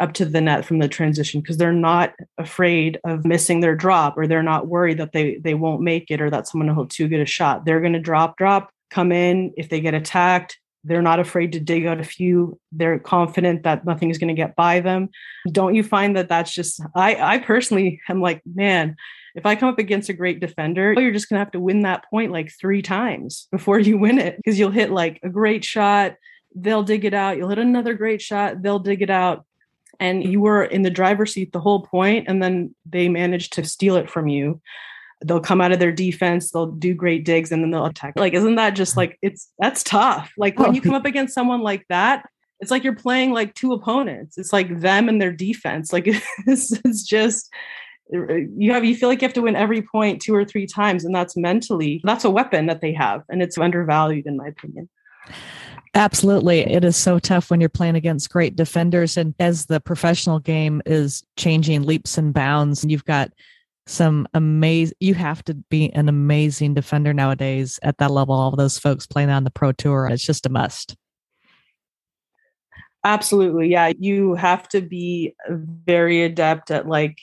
up 0.00 0.12
to 0.14 0.24
the 0.24 0.40
net 0.40 0.64
from 0.64 0.80
the 0.80 0.88
transition 0.88 1.40
because 1.40 1.56
they're 1.56 1.72
not 1.72 2.12
afraid 2.38 2.98
of 3.04 3.24
missing 3.24 3.60
their 3.60 3.76
drop 3.76 4.18
or 4.18 4.26
they're 4.26 4.42
not 4.42 4.66
worried 4.66 4.98
that 4.98 5.12
they 5.12 5.36
they 5.36 5.54
won't 5.54 5.80
make 5.80 6.10
it 6.10 6.20
or 6.20 6.28
that 6.28 6.48
someone 6.48 6.68
will 6.68 6.74
hold 6.74 6.90
too 6.90 7.08
good 7.08 7.20
a 7.20 7.26
shot. 7.26 7.64
They're 7.64 7.80
going 7.80 7.92
to 7.92 8.00
drop 8.00 8.36
drop 8.36 8.70
come 8.90 9.12
in. 9.12 9.52
If 9.56 9.68
they 9.68 9.80
get 9.80 9.94
attacked 9.94 10.58
they're 10.86 11.02
not 11.02 11.18
afraid 11.18 11.52
to 11.52 11.60
dig 11.60 11.84
out 11.84 12.00
a 12.00 12.04
few. 12.04 12.58
They're 12.70 12.98
confident 12.98 13.64
that 13.64 13.84
nothing 13.84 14.08
is 14.08 14.18
going 14.18 14.28
to 14.28 14.40
get 14.40 14.54
by 14.54 14.80
them. 14.80 15.10
Don't 15.50 15.74
you 15.74 15.82
find 15.82 16.16
that 16.16 16.28
that's 16.28 16.54
just, 16.54 16.80
I, 16.94 17.16
I 17.16 17.38
personally 17.38 18.00
am 18.08 18.20
like, 18.20 18.40
man, 18.46 18.96
if 19.34 19.44
I 19.44 19.56
come 19.56 19.68
up 19.68 19.80
against 19.80 20.08
a 20.08 20.14
great 20.14 20.40
defender, 20.40 20.94
you're 20.94 21.12
just 21.12 21.28
going 21.28 21.38
to 21.38 21.44
have 21.44 21.52
to 21.52 21.60
win 21.60 21.82
that 21.82 22.08
point 22.08 22.32
like 22.32 22.52
three 22.52 22.82
times 22.82 23.48
before 23.50 23.80
you 23.80 23.98
win 23.98 24.18
it 24.18 24.36
because 24.36 24.58
you'll 24.58 24.70
hit 24.70 24.90
like 24.90 25.18
a 25.22 25.28
great 25.28 25.64
shot. 25.64 26.14
They'll 26.54 26.84
dig 26.84 27.04
it 27.04 27.14
out. 27.14 27.36
You'll 27.36 27.50
hit 27.50 27.58
another 27.58 27.94
great 27.94 28.22
shot. 28.22 28.62
They'll 28.62 28.78
dig 28.78 29.02
it 29.02 29.10
out. 29.10 29.44
And 29.98 30.22
you 30.22 30.40
were 30.40 30.62
in 30.62 30.82
the 30.82 30.90
driver's 30.90 31.32
seat 31.32 31.52
the 31.52 31.60
whole 31.60 31.82
point, 31.82 32.26
and 32.28 32.42
then 32.42 32.74
they 32.84 33.08
managed 33.08 33.54
to 33.54 33.64
steal 33.64 33.96
it 33.96 34.10
from 34.10 34.28
you 34.28 34.60
they'll 35.24 35.40
come 35.40 35.60
out 35.60 35.72
of 35.72 35.78
their 35.78 35.92
defense, 35.92 36.50
they'll 36.50 36.66
do 36.66 36.94
great 36.94 37.24
digs, 37.24 37.52
and 37.52 37.62
then 37.62 37.70
they'll 37.70 37.86
attack. 37.86 38.14
Like, 38.16 38.34
isn't 38.34 38.56
that 38.56 38.70
just 38.70 38.96
like 38.96 39.18
it's 39.22 39.50
that's 39.58 39.82
tough? 39.82 40.32
Like 40.36 40.58
when 40.58 40.74
you 40.74 40.80
oh. 40.80 40.84
come 40.84 40.94
up 40.94 41.06
against 41.06 41.34
someone 41.34 41.62
like 41.62 41.84
that, 41.88 42.28
it's 42.60 42.70
like 42.70 42.84
you're 42.84 42.94
playing 42.94 43.32
like 43.32 43.54
two 43.54 43.72
opponents. 43.72 44.38
It's 44.38 44.52
like 44.52 44.80
them 44.80 45.08
and 45.08 45.20
their 45.20 45.32
defense. 45.32 45.92
Like 45.92 46.06
it's, 46.46 46.72
it's 46.84 47.02
just 47.02 47.52
uh, 48.14 48.34
you 48.56 48.72
have 48.72 48.84
you 48.84 48.94
feel 48.96 49.08
like 49.08 49.22
you 49.22 49.26
have 49.26 49.34
to 49.34 49.42
win 49.42 49.56
every 49.56 49.82
point 49.82 50.22
two 50.22 50.34
or 50.34 50.44
three 50.44 50.66
times, 50.66 51.04
and 51.04 51.14
that's 51.14 51.36
mentally 51.36 52.00
that's 52.04 52.24
a 52.24 52.30
weapon 52.30 52.66
that 52.66 52.80
they 52.80 52.92
have, 52.92 53.22
and 53.28 53.42
it's 53.42 53.58
undervalued 53.58 54.26
in 54.26 54.36
my 54.36 54.48
opinion. 54.48 54.88
Absolutely. 55.94 56.60
It 56.60 56.84
is 56.84 56.94
so 56.94 57.18
tough 57.18 57.50
when 57.50 57.58
you're 57.58 57.70
playing 57.70 57.94
against 57.94 58.28
great 58.28 58.54
defenders. 58.54 59.16
And 59.16 59.34
as 59.40 59.64
the 59.64 59.80
professional 59.80 60.38
game 60.38 60.82
is 60.84 61.24
changing 61.38 61.84
leaps 61.84 62.18
and 62.18 62.34
bounds, 62.34 62.82
and 62.82 62.92
you've 62.92 63.06
got 63.06 63.32
some 63.86 64.26
amazing 64.34 64.96
you 65.00 65.14
have 65.14 65.44
to 65.44 65.54
be 65.54 65.92
an 65.92 66.08
amazing 66.08 66.74
defender 66.74 67.14
nowadays 67.14 67.78
at 67.82 67.98
that 67.98 68.10
level 68.10 68.34
all 68.34 68.54
those 68.54 68.78
folks 68.78 69.06
playing 69.06 69.30
on 69.30 69.44
the 69.44 69.50
pro 69.50 69.72
tour 69.72 70.08
it's 70.10 70.24
just 70.24 70.46
a 70.46 70.48
must. 70.48 70.96
Absolutely 73.04 73.68
yeah 73.68 73.92
you 73.98 74.34
have 74.34 74.68
to 74.70 74.80
be 74.80 75.34
very 75.48 76.22
adept 76.22 76.70
at 76.70 76.88
like 76.88 77.18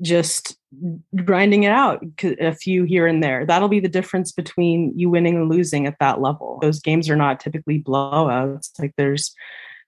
just 0.00 0.56
grinding 1.24 1.64
it 1.64 1.72
out 1.72 2.04
a 2.22 2.54
few 2.54 2.84
here 2.84 3.06
and 3.06 3.22
there. 3.22 3.44
That'll 3.46 3.68
be 3.68 3.80
the 3.80 3.88
difference 3.88 4.32
between 4.32 4.92
you 4.96 5.10
winning 5.10 5.36
and 5.36 5.48
losing 5.48 5.86
at 5.86 5.98
that 5.98 6.20
level. 6.20 6.58
Those 6.60 6.80
games 6.80 7.08
are 7.08 7.16
not 7.16 7.40
typically 7.40 7.82
blowouts 7.82 8.78
like 8.78 8.92
there's 8.96 9.34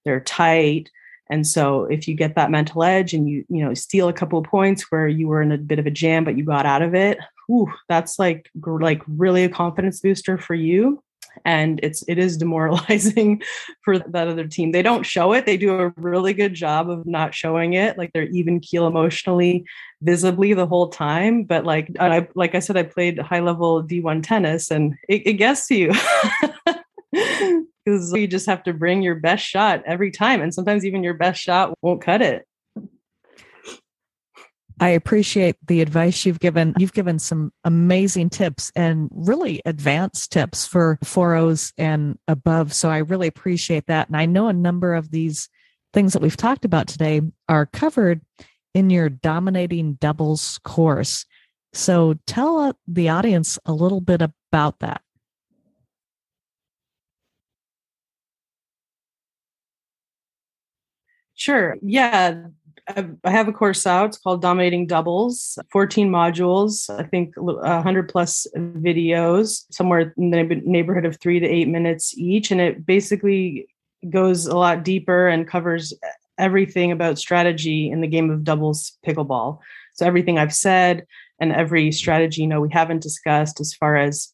they're 0.04 0.20
tight 0.20 0.90
and 1.30 1.46
so 1.46 1.84
if 1.84 2.08
you 2.08 2.14
get 2.14 2.34
that 2.34 2.50
mental 2.50 2.82
edge 2.82 3.14
and 3.14 3.28
you, 3.28 3.44
you 3.48 3.64
know, 3.64 3.72
steal 3.72 4.08
a 4.08 4.12
couple 4.12 4.38
of 4.38 4.44
points 4.44 4.90
where 4.90 5.06
you 5.06 5.28
were 5.28 5.40
in 5.40 5.52
a 5.52 5.58
bit 5.58 5.78
of 5.78 5.86
a 5.86 5.90
jam, 5.90 6.24
but 6.24 6.36
you 6.36 6.44
got 6.44 6.66
out 6.66 6.82
of 6.82 6.94
it, 6.94 7.18
whew, 7.46 7.72
that's 7.88 8.18
like 8.18 8.50
like 8.64 9.02
really 9.06 9.44
a 9.44 9.48
confidence 9.48 10.00
booster 10.00 10.36
for 10.36 10.54
you. 10.54 11.02
And 11.44 11.78
it's 11.84 12.02
it 12.08 12.18
is 12.18 12.36
demoralizing 12.36 13.42
for 13.82 14.00
that 14.00 14.26
other 14.26 14.48
team. 14.48 14.72
They 14.72 14.82
don't 14.82 15.06
show 15.06 15.32
it. 15.32 15.46
They 15.46 15.56
do 15.56 15.78
a 15.78 15.90
really 15.96 16.34
good 16.34 16.54
job 16.54 16.90
of 16.90 17.06
not 17.06 17.32
showing 17.32 17.74
it. 17.74 17.96
Like 17.96 18.12
they're 18.12 18.24
even 18.24 18.58
keel 18.58 18.88
emotionally, 18.88 19.64
visibly 20.02 20.52
the 20.52 20.66
whole 20.66 20.88
time. 20.88 21.44
But 21.44 21.64
like 21.64 21.92
I 22.00 22.26
like 22.34 22.56
I 22.56 22.58
said, 22.58 22.76
I 22.76 22.82
played 22.82 23.20
high 23.20 23.40
level 23.40 23.84
D1 23.84 24.24
tennis 24.24 24.72
and 24.72 24.96
it, 25.08 25.24
it 25.24 25.32
gets 25.34 25.68
to 25.68 25.76
you. 25.76 25.92
because 27.90 28.12
you 28.12 28.26
just 28.26 28.46
have 28.46 28.62
to 28.64 28.72
bring 28.72 29.02
your 29.02 29.16
best 29.16 29.44
shot 29.44 29.82
every 29.86 30.10
time. 30.10 30.40
And 30.40 30.54
sometimes 30.54 30.84
even 30.84 31.02
your 31.02 31.14
best 31.14 31.40
shot 31.40 31.74
won't 31.82 32.02
cut 32.02 32.22
it. 32.22 32.46
I 34.82 34.90
appreciate 34.90 35.56
the 35.66 35.82
advice 35.82 36.24
you've 36.24 36.40
given. 36.40 36.74
You've 36.78 36.94
given 36.94 37.18
some 37.18 37.52
amazing 37.64 38.30
tips 38.30 38.72
and 38.74 39.10
really 39.12 39.60
advanced 39.66 40.32
tips 40.32 40.66
for 40.66 40.98
4Os 41.04 41.74
and 41.76 42.18
above. 42.26 42.72
So 42.72 42.88
I 42.88 42.98
really 42.98 43.26
appreciate 43.26 43.86
that. 43.88 44.08
And 44.08 44.16
I 44.16 44.24
know 44.24 44.48
a 44.48 44.54
number 44.54 44.94
of 44.94 45.10
these 45.10 45.50
things 45.92 46.14
that 46.14 46.22
we've 46.22 46.36
talked 46.36 46.64
about 46.64 46.86
today 46.86 47.20
are 47.46 47.66
covered 47.66 48.22
in 48.72 48.88
your 48.88 49.10
dominating 49.10 49.94
doubles 49.94 50.58
course. 50.64 51.26
So 51.74 52.14
tell 52.26 52.58
uh, 52.58 52.72
the 52.86 53.10
audience 53.10 53.58
a 53.66 53.72
little 53.74 54.00
bit 54.00 54.22
about 54.22 54.78
that. 54.78 55.02
Sure. 61.40 61.78
Yeah. 61.80 62.42
I 63.24 63.30
have 63.30 63.48
a 63.48 63.52
course 63.52 63.86
out. 63.86 64.10
It's 64.10 64.18
called 64.18 64.42
Dominating 64.42 64.86
Doubles, 64.86 65.58
14 65.72 66.10
modules, 66.10 66.90
I 66.90 67.04
think 67.04 67.32
100 67.36 68.08
plus 68.08 68.46
videos, 68.56 69.64
somewhere 69.70 70.12
in 70.18 70.30
the 70.30 70.60
neighborhood 70.64 71.06
of 71.06 71.18
three 71.18 71.40
to 71.40 71.46
eight 71.46 71.68
minutes 71.68 72.16
each. 72.18 72.50
And 72.50 72.60
it 72.60 72.84
basically 72.84 73.68
goes 74.10 74.46
a 74.46 74.56
lot 74.56 74.82
deeper 74.82 75.28
and 75.28 75.48
covers 75.48 75.94
everything 76.36 76.92
about 76.92 77.18
strategy 77.18 77.90
in 77.90 78.00
the 78.00 78.08
game 78.08 78.28
of 78.30 78.44
doubles 78.44 78.98
pickleball. 79.06 79.60
So, 79.94 80.06
everything 80.06 80.38
I've 80.38 80.54
said 80.54 81.06
and 81.38 81.52
every 81.52 81.92
strategy, 81.92 82.42
you 82.42 82.48
know, 82.48 82.60
we 82.60 82.70
haven't 82.72 83.02
discussed 83.02 83.60
as 83.60 83.72
far 83.72 83.96
as 83.96 84.32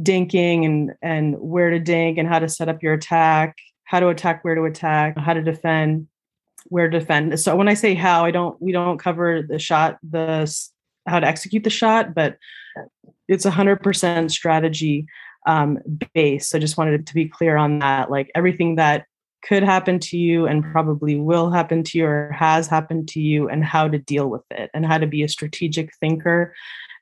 dinking 0.00 0.66
and, 0.66 0.92
and 1.02 1.36
where 1.38 1.70
to 1.70 1.80
dink 1.80 2.18
and 2.18 2.28
how 2.28 2.40
to 2.40 2.48
set 2.48 2.68
up 2.68 2.82
your 2.82 2.94
attack, 2.94 3.56
how 3.84 4.00
to 4.00 4.08
attack, 4.08 4.44
where 4.44 4.54
to 4.54 4.64
attack, 4.64 5.16
how 5.18 5.32
to 5.32 5.42
defend 5.42 6.08
where 6.68 6.88
to 6.88 6.98
defend. 6.98 7.38
So 7.40 7.56
when 7.56 7.68
I 7.68 7.74
say 7.74 7.94
how, 7.94 8.24
I 8.24 8.30
don't 8.30 8.60
we 8.60 8.72
don't 8.72 8.98
cover 8.98 9.42
the 9.42 9.58
shot, 9.58 9.98
the 10.08 10.52
how 11.06 11.20
to 11.20 11.26
execute 11.26 11.64
the 11.64 11.70
shot, 11.70 12.14
but 12.14 12.38
it's 13.28 13.44
a 13.44 13.50
hundred 13.50 13.82
percent 13.82 14.32
strategy 14.32 15.06
um, 15.46 15.78
base. 16.14 16.48
So 16.48 16.58
just 16.58 16.76
wanted 16.76 17.06
to 17.06 17.14
be 17.14 17.28
clear 17.28 17.56
on 17.56 17.78
that. 17.78 18.10
Like 18.10 18.30
everything 18.34 18.76
that 18.76 19.06
could 19.46 19.62
happen 19.62 19.98
to 20.00 20.16
you 20.16 20.46
and 20.46 20.64
probably 20.72 21.16
will 21.16 21.50
happen 21.50 21.84
to 21.84 21.98
you 21.98 22.06
or 22.06 22.32
has 22.32 22.66
happened 22.66 23.08
to 23.08 23.20
you 23.20 23.48
and 23.48 23.64
how 23.64 23.86
to 23.86 23.98
deal 23.98 24.28
with 24.28 24.42
it 24.50 24.70
and 24.74 24.84
how 24.84 24.98
to 24.98 25.06
be 25.06 25.22
a 25.22 25.28
strategic 25.28 25.94
thinker 25.96 26.52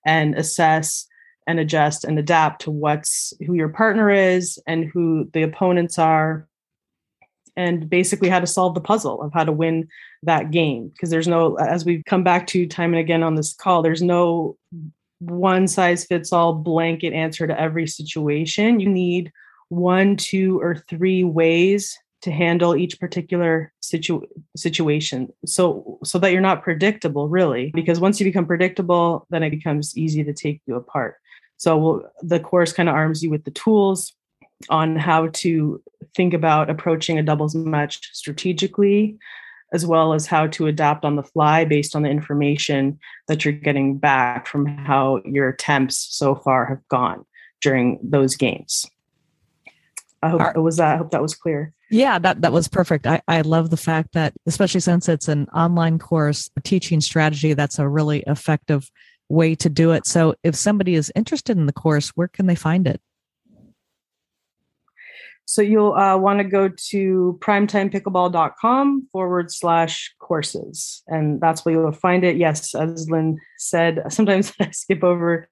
and 0.05 0.35
assess 0.35 1.07
and 1.47 1.59
adjust 1.59 2.05
and 2.05 2.19
adapt 2.19 2.63
to 2.63 2.71
what's 2.71 3.33
who 3.47 3.55
your 3.55 3.69
partner 3.69 4.11
is 4.11 4.59
and 4.67 4.85
who 4.85 5.29
the 5.33 5.43
opponents 5.43 5.99
are 5.99 6.47
and 7.57 7.89
basically 7.89 8.29
how 8.29 8.41
to 8.41 8.47
solve 8.47 8.75
the 8.75 8.81
puzzle 8.81 9.23
of 9.23 9.33
how 9.33 9.45
to 9.45 9.53
win 9.53 9.89
that 10.23 10.51
game. 10.51 10.89
Because 10.89 11.11
there's 11.11 11.29
no, 11.29 11.57
as 11.57 11.85
we've 11.85 12.05
come 12.05 12.25
back 12.25 12.47
to 12.49 12.67
time 12.67 12.93
and 12.93 13.01
again 13.01 13.23
on 13.23 13.35
this 13.35 13.55
call, 13.55 13.83
there's 13.83 14.03
no 14.03 14.57
one 15.21 15.69
size 15.69 16.05
fits 16.05 16.33
all 16.33 16.55
blanket 16.55 17.13
answer 17.13 17.47
to 17.47 17.61
every 17.61 17.87
situation. 17.87 18.81
You 18.81 18.89
need 18.89 19.33
one, 19.69 20.17
two, 20.17 20.61
or 20.61 20.77
three 20.89 21.25
ways 21.25 21.97
to 22.25 22.31
handle 22.31 22.75
each 22.75 22.99
particular 22.99 23.71
situ- 23.81 24.27
situation 24.57 25.31
so 25.45 25.99
so 26.03 26.19
that 26.19 26.33
you're 26.33 26.41
not 26.41 26.63
predictable 26.63 27.29
really 27.29 27.71
because 27.75 28.01
once 28.01 28.19
you 28.19 28.25
become 28.25 28.47
predictable 28.47 29.27
then 29.29 29.43
it 29.43 29.51
becomes 29.51 29.95
easy 29.95 30.25
to 30.25 30.33
take 30.33 30.63
you 30.65 30.75
apart 30.75 31.17
so 31.59 31.77
we'll, 31.77 32.03
the 32.23 32.41
course 32.41 32.73
kind 32.73 32.89
of 32.89 32.95
arms 32.95 33.23
you 33.23 33.29
with 33.29 33.45
the 33.45 33.51
tools 33.51 34.15
on 34.69 34.97
how 34.97 35.29
to 35.29 35.83
think 36.15 36.35
about 36.35 36.71
approaching 36.71 37.19
a 37.19 37.23
doubles 37.23 37.55
match 37.55 38.01
strategically, 38.13 39.17
as 39.73 39.85
well 39.85 40.13
as 40.13 40.27
how 40.27 40.47
to 40.47 40.67
adapt 40.67 41.05
on 41.05 41.17
the 41.17 41.23
fly 41.23 41.65
based 41.65 41.97
on 41.97 42.03
the 42.03 42.11
information 42.11 42.99
that 43.29 43.45
you're 43.45 43.53
getting 43.53 43.99
back 43.99 44.47
from 44.47 44.67
how 44.67 45.21
your 45.25 45.49
attempts 45.49 46.07
so 46.11 46.35
far 46.35 46.67
have 46.67 46.87
gone 46.89 47.25
during 47.61 47.99
those 48.03 48.37
games. 48.37 48.87
I 50.23 50.29
hope 50.31 50.43
it 50.55 50.61
was 50.61 50.79
that. 50.79 50.95
I 50.95 50.97
hope 50.97 51.11
that 51.11 51.21
was 51.21 51.35
clear. 51.35 51.73
Yeah, 51.91 52.19
that, 52.19 52.41
that 52.41 52.53
was 52.53 52.67
perfect. 52.67 53.07
I, 53.07 53.21
I 53.29 53.43
love 53.43 53.69
the 53.69 53.77
fact 53.77 54.15
that, 54.15 54.33
especially 54.47 54.81
since 54.81 55.09
it's 55.09 55.29
an 55.29 55.49
online 55.49 55.99
course, 55.99 56.51
teaching 56.63 57.01
strategy, 57.01 57.53
that's 57.53 57.79
a 57.79 57.89
really 57.89 58.25
effective 58.27 58.91
way 59.29 59.55
to 59.57 59.69
do 59.69 59.93
it. 59.93 60.07
So 60.07 60.35
if 60.43 60.55
somebody 60.55 60.95
is 60.95 61.13
interested 61.15 61.59
in 61.59 61.67
the 61.67 61.73
course, 61.73 62.09
where 62.11 62.29
can 62.29 62.47
they 62.47 62.55
find 62.55 62.87
it? 62.87 63.01
So 65.47 65.63
you'll 65.63 65.95
uh, 65.95 66.17
want 66.17 66.39
to 66.39 66.45
go 66.45 66.69
to 66.69 67.39
primetimepickleball.com 67.43 69.09
forward 69.13 69.53
slash 69.53 70.15
courses. 70.19 71.03
And 71.07 71.41
that's 71.41 71.65
where 71.65 71.75
you'll 71.75 71.93
find 71.93 72.25
it. 72.25 72.37
Yes, 72.37 72.75
as 72.75 73.09
Lynn 73.11 73.39
said, 73.59 74.03
sometimes 74.09 74.53
I 74.61 74.71
skip 74.71 75.05
over 75.05 75.49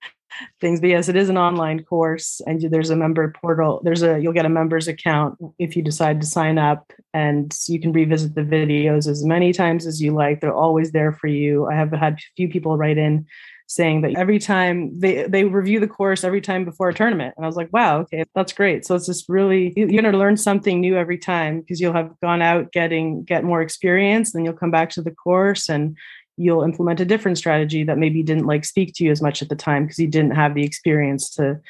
things. 0.61 0.81
But 0.81 0.91
yes, 0.91 1.09
it 1.09 1.17
is 1.17 1.29
an 1.29 1.39
online 1.39 1.85
course, 1.85 2.41
and 2.47 2.61
there's 2.61 2.91
a 2.91 2.97
member 2.97 3.33
portal. 3.41 3.81
There's 3.85 4.03
a 4.03 4.19
you'll 4.19 4.33
get 4.33 4.47
a 4.47 4.51
member's 4.51 4.89
account 4.89 5.39
if 5.59 5.77
you 5.77 5.83
decide 5.83 6.21
to 6.21 6.27
sign 6.27 6.59
up, 6.59 6.93
and 7.15 7.55
you 7.67 7.81
can 7.81 7.93
revisit 7.93 8.35
the 8.35 8.43
videos 8.43 9.09
as 9.09 9.25
many 9.25 9.53
times 9.53 9.87
as 9.87 10.01
you 10.01 10.13
like. 10.13 10.41
They're 10.41 10.55
always 10.55 10.93
there 10.93 11.13
for 11.13 11.27
you. 11.27 11.67
I 11.67 11.75
have 11.75 11.93
had 11.93 12.15
a 12.15 12.37
few 12.37 12.49
people 12.49 12.77
write 12.77 12.99
in 12.99 13.27
saying 13.73 14.03
that 14.03 14.17
every 14.17 14.39
time 14.39 14.99
they 14.99 15.27
they 15.27 15.45
review 15.45 15.81
the 15.81 15.89
course 15.89 16.25
every 16.25 16.43
time 16.43 16.65
before 16.65 16.91
a 16.91 16.95
tournament 16.95 17.33
and 17.37 17.45
i 17.45 17.49
was 17.49 17.57
like 17.57 17.73
wow 17.73 18.01
okay 18.01 18.25
that's 18.35 18.53
great 18.53 18.85
so 18.85 18.95
it's 18.95 19.07
just 19.07 19.29
really 19.29 19.73
you're 19.77 19.89
going 19.89 20.05
to 20.05 20.19
learn 20.19 20.37
something 20.37 20.81
new 20.81 20.97
every 20.97 21.17
time 21.17 21.61
because 21.61 21.81
you'll 21.81 21.93
have 21.93 22.13
gone 22.21 22.43
out 22.43 22.71
getting 22.73 23.25
get 23.25 23.45
more 23.45 23.63
experience 23.63 24.33
then 24.33 24.45
you'll 24.45 24.53
come 24.53 24.71
back 24.71 24.91
to 24.91 25.01
the 25.01 25.11
course 25.11 25.71
and 25.71 25.97
you'll 26.37 26.63
implement 26.63 27.01
a 27.01 27.05
different 27.05 27.39
strategy 27.39 27.85
that 27.85 27.99
maybe 27.99 28.23
didn't 28.23 28.47
like 28.47 28.65
speak 28.65 28.95
to 28.95 29.05
you 29.05 29.11
as 29.11 29.23
much 29.23 29.43
at 29.43 29.49
the 29.49 29.57
time 29.57 29.85
because 29.85 29.99
you 29.99 30.09
didn't 30.09 30.35
have 30.35 30.55
the 30.55 30.65
experience 30.65 31.31
to 31.31 31.61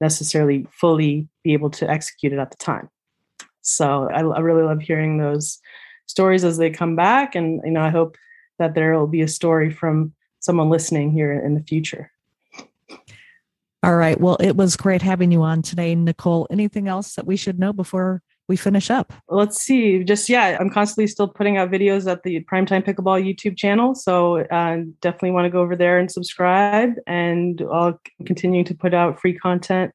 necessarily 0.00 0.66
fully 0.70 1.28
be 1.42 1.52
able 1.52 1.70
to 1.70 1.88
execute 1.88 2.32
it 2.32 2.38
at 2.38 2.50
the 2.50 2.56
time 2.56 2.88
so 3.62 4.08
I, 4.10 4.20
I 4.20 4.40
really 4.40 4.62
love 4.62 4.80
hearing 4.80 5.18
those 5.18 5.58
stories 6.06 6.44
as 6.44 6.58
they 6.58 6.70
come 6.70 6.96
back 6.96 7.34
and 7.34 7.60
you 7.64 7.70
know 7.70 7.82
i 7.82 7.90
hope 7.90 8.16
that 8.58 8.74
there 8.74 8.96
will 8.96 9.06
be 9.06 9.22
a 9.22 9.28
story 9.28 9.70
from 9.70 10.14
someone 10.40 10.68
listening 10.68 11.10
here 11.10 11.32
in 11.32 11.54
the 11.54 11.62
future. 11.62 12.10
All 13.82 13.96
right. 13.96 14.18
Well, 14.20 14.36
it 14.40 14.56
was 14.56 14.76
great 14.76 15.02
having 15.02 15.32
you 15.32 15.42
on 15.42 15.62
today, 15.62 15.94
Nicole. 15.94 16.46
Anything 16.50 16.88
else 16.88 17.14
that 17.14 17.26
we 17.26 17.36
should 17.36 17.58
know 17.58 17.72
before 17.72 18.22
we 18.48 18.56
finish 18.56 18.90
up? 18.90 19.12
Let's 19.28 19.60
see. 19.60 20.04
Just, 20.04 20.28
yeah, 20.28 20.56
I'm 20.60 20.70
constantly 20.70 21.06
still 21.06 21.28
putting 21.28 21.56
out 21.56 21.70
videos 21.70 22.10
at 22.10 22.22
the 22.22 22.44
Primetime 22.44 22.84
Pickleball 22.84 23.24
YouTube 23.24 23.56
channel. 23.56 23.94
So 23.94 24.40
uh, 24.40 24.82
definitely 25.00 25.30
want 25.32 25.46
to 25.46 25.50
go 25.50 25.60
over 25.60 25.76
there 25.76 25.98
and 25.98 26.10
subscribe. 26.10 26.94
And 27.06 27.62
I'll 27.72 28.00
continue 28.26 28.64
to 28.64 28.74
put 28.74 28.94
out 28.94 29.20
free 29.20 29.38
content 29.38 29.92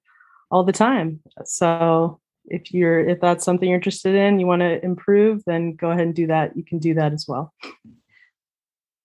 all 0.52 0.64
the 0.64 0.72
time. 0.72 1.20
So 1.46 2.20
if 2.50 2.74
you're 2.74 3.00
if 3.00 3.22
that's 3.22 3.46
something 3.46 3.70
you're 3.70 3.76
interested 3.76 4.16
in 4.16 4.40
you 4.40 4.48
want 4.48 4.62
to 4.62 4.84
improve 4.84 5.44
then 5.46 5.76
go 5.76 5.92
ahead 5.92 6.06
and 6.06 6.16
do 6.16 6.28
that 6.28 6.56
you 6.58 6.64
can 6.64 6.80
do 6.80 6.94
that 6.94 7.14
as 7.14 7.26
well 7.28 7.54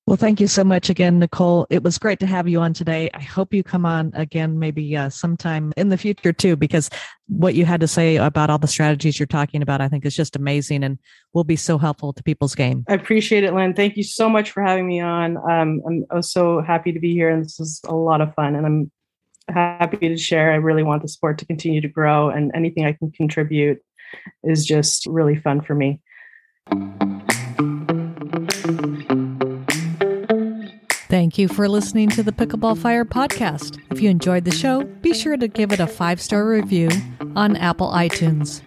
well, 0.06 0.18
thank 0.18 0.38
you 0.38 0.46
so 0.46 0.62
much 0.62 0.90
again, 0.90 1.18
Nicole. 1.18 1.66
It 1.70 1.82
was 1.82 1.96
great 1.96 2.20
to 2.20 2.26
have 2.26 2.46
you 2.46 2.60
on 2.60 2.74
today. 2.74 3.08
I 3.14 3.22
hope 3.22 3.54
you 3.54 3.62
come 3.62 3.86
on 3.86 4.10
again, 4.12 4.58
maybe 4.58 4.94
uh, 4.94 5.08
sometime 5.08 5.72
in 5.78 5.88
the 5.88 5.96
future 5.96 6.32
too, 6.32 6.56
because 6.56 6.90
what 7.26 7.54
you 7.54 7.64
had 7.64 7.80
to 7.80 7.88
say 7.88 8.16
about 8.16 8.50
all 8.50 8.58
the 8.58 8.66
strategies 8.66 9.18
you're 9.18 9.26
talking 9.26 9.62
about, 9.62 9.80
I 9.80 9.88
think 9.88 10.04
is 10.04 10.14
just 10.14 10.36
amazing 10.36 10.84
and 10.84 10.98
will 11.32 11.44
be 11.44 11.56
so 11.56 11.78
helpful 11.78 12.12
to 12.12 12.22
people's 12.22 12.54
game. 12.54 12.84
I 12.86 12.94
appreciate 12.94 13.44
it, 13.44 13.54
Lynn. 13.54 13.72
Thank 13.72 13.96
you 13.96 14.02
so 14.02 14.28
much 14.28 14.50
for 14.50 14.62
having 14.62 14.86
me 14.86 15.00
on. 15.00 15.38
Um, 15.38 16.04
I'm, 16.10 16.22
so 16.22 16.60
happy 16.60 16.92
to 16.92 17.00
be 17.00 17.14
here, 17.14 17.30
and 17.30 17.42
this 17.42 17.58
is 17.58 17.80
a 17.86 17.94
lot 17.94 18.20
of 18.20 18.34
fun. 18.34 18.54
And 18.56 18.66
I'm 18.66 18.90
happy 19.48 20.08
to 20.08 20.18
share. 20.18 20.52
I 20.52 20.56
really 20.56 20.82
want 20.82 21.00
the 21.00 21.08
sport 21.08 21.38
to 21.38 21.46
continue 21.46 21.80
to 21.80 21.88
grow, 21.88 22.28
and 22.28 22.52
anything 22.54 22.84
I 22.84 22.92
can 22.92 23.10
contribute 23.10 23.78
is 24.42 24.66
just 24.66 25.06
really 25.06 25.36
fun 25.36 25.62
for 25.62 25.74
me. 25.74 26.02
Thank 31.14 31.38
you 31.38 31.46
for 31.46 31.68
listening 31.68 32.08
to 32.08 32.24
the 32.24 32.32
Pickleball 32.32 32.76
Fire 32.76 33.04
podcast. 33.04 33.80
If 33.92 34.00
you 34.00 34.10
enjoyed 34.10 34.44
the 34.44 34.50
show, 34.50 34.82
be 34.82 35.14
sure 35.14 35.36
to 35.36 35.46
give 35.46 35.70
it 35.70 35.78
a 35.78 35.86
five 35.86 36.20
star 36.20 36.44
review 36.44 36.88
on 37.36 37.54
Apple 37.54 37.92
iTunes. 37.92 38.62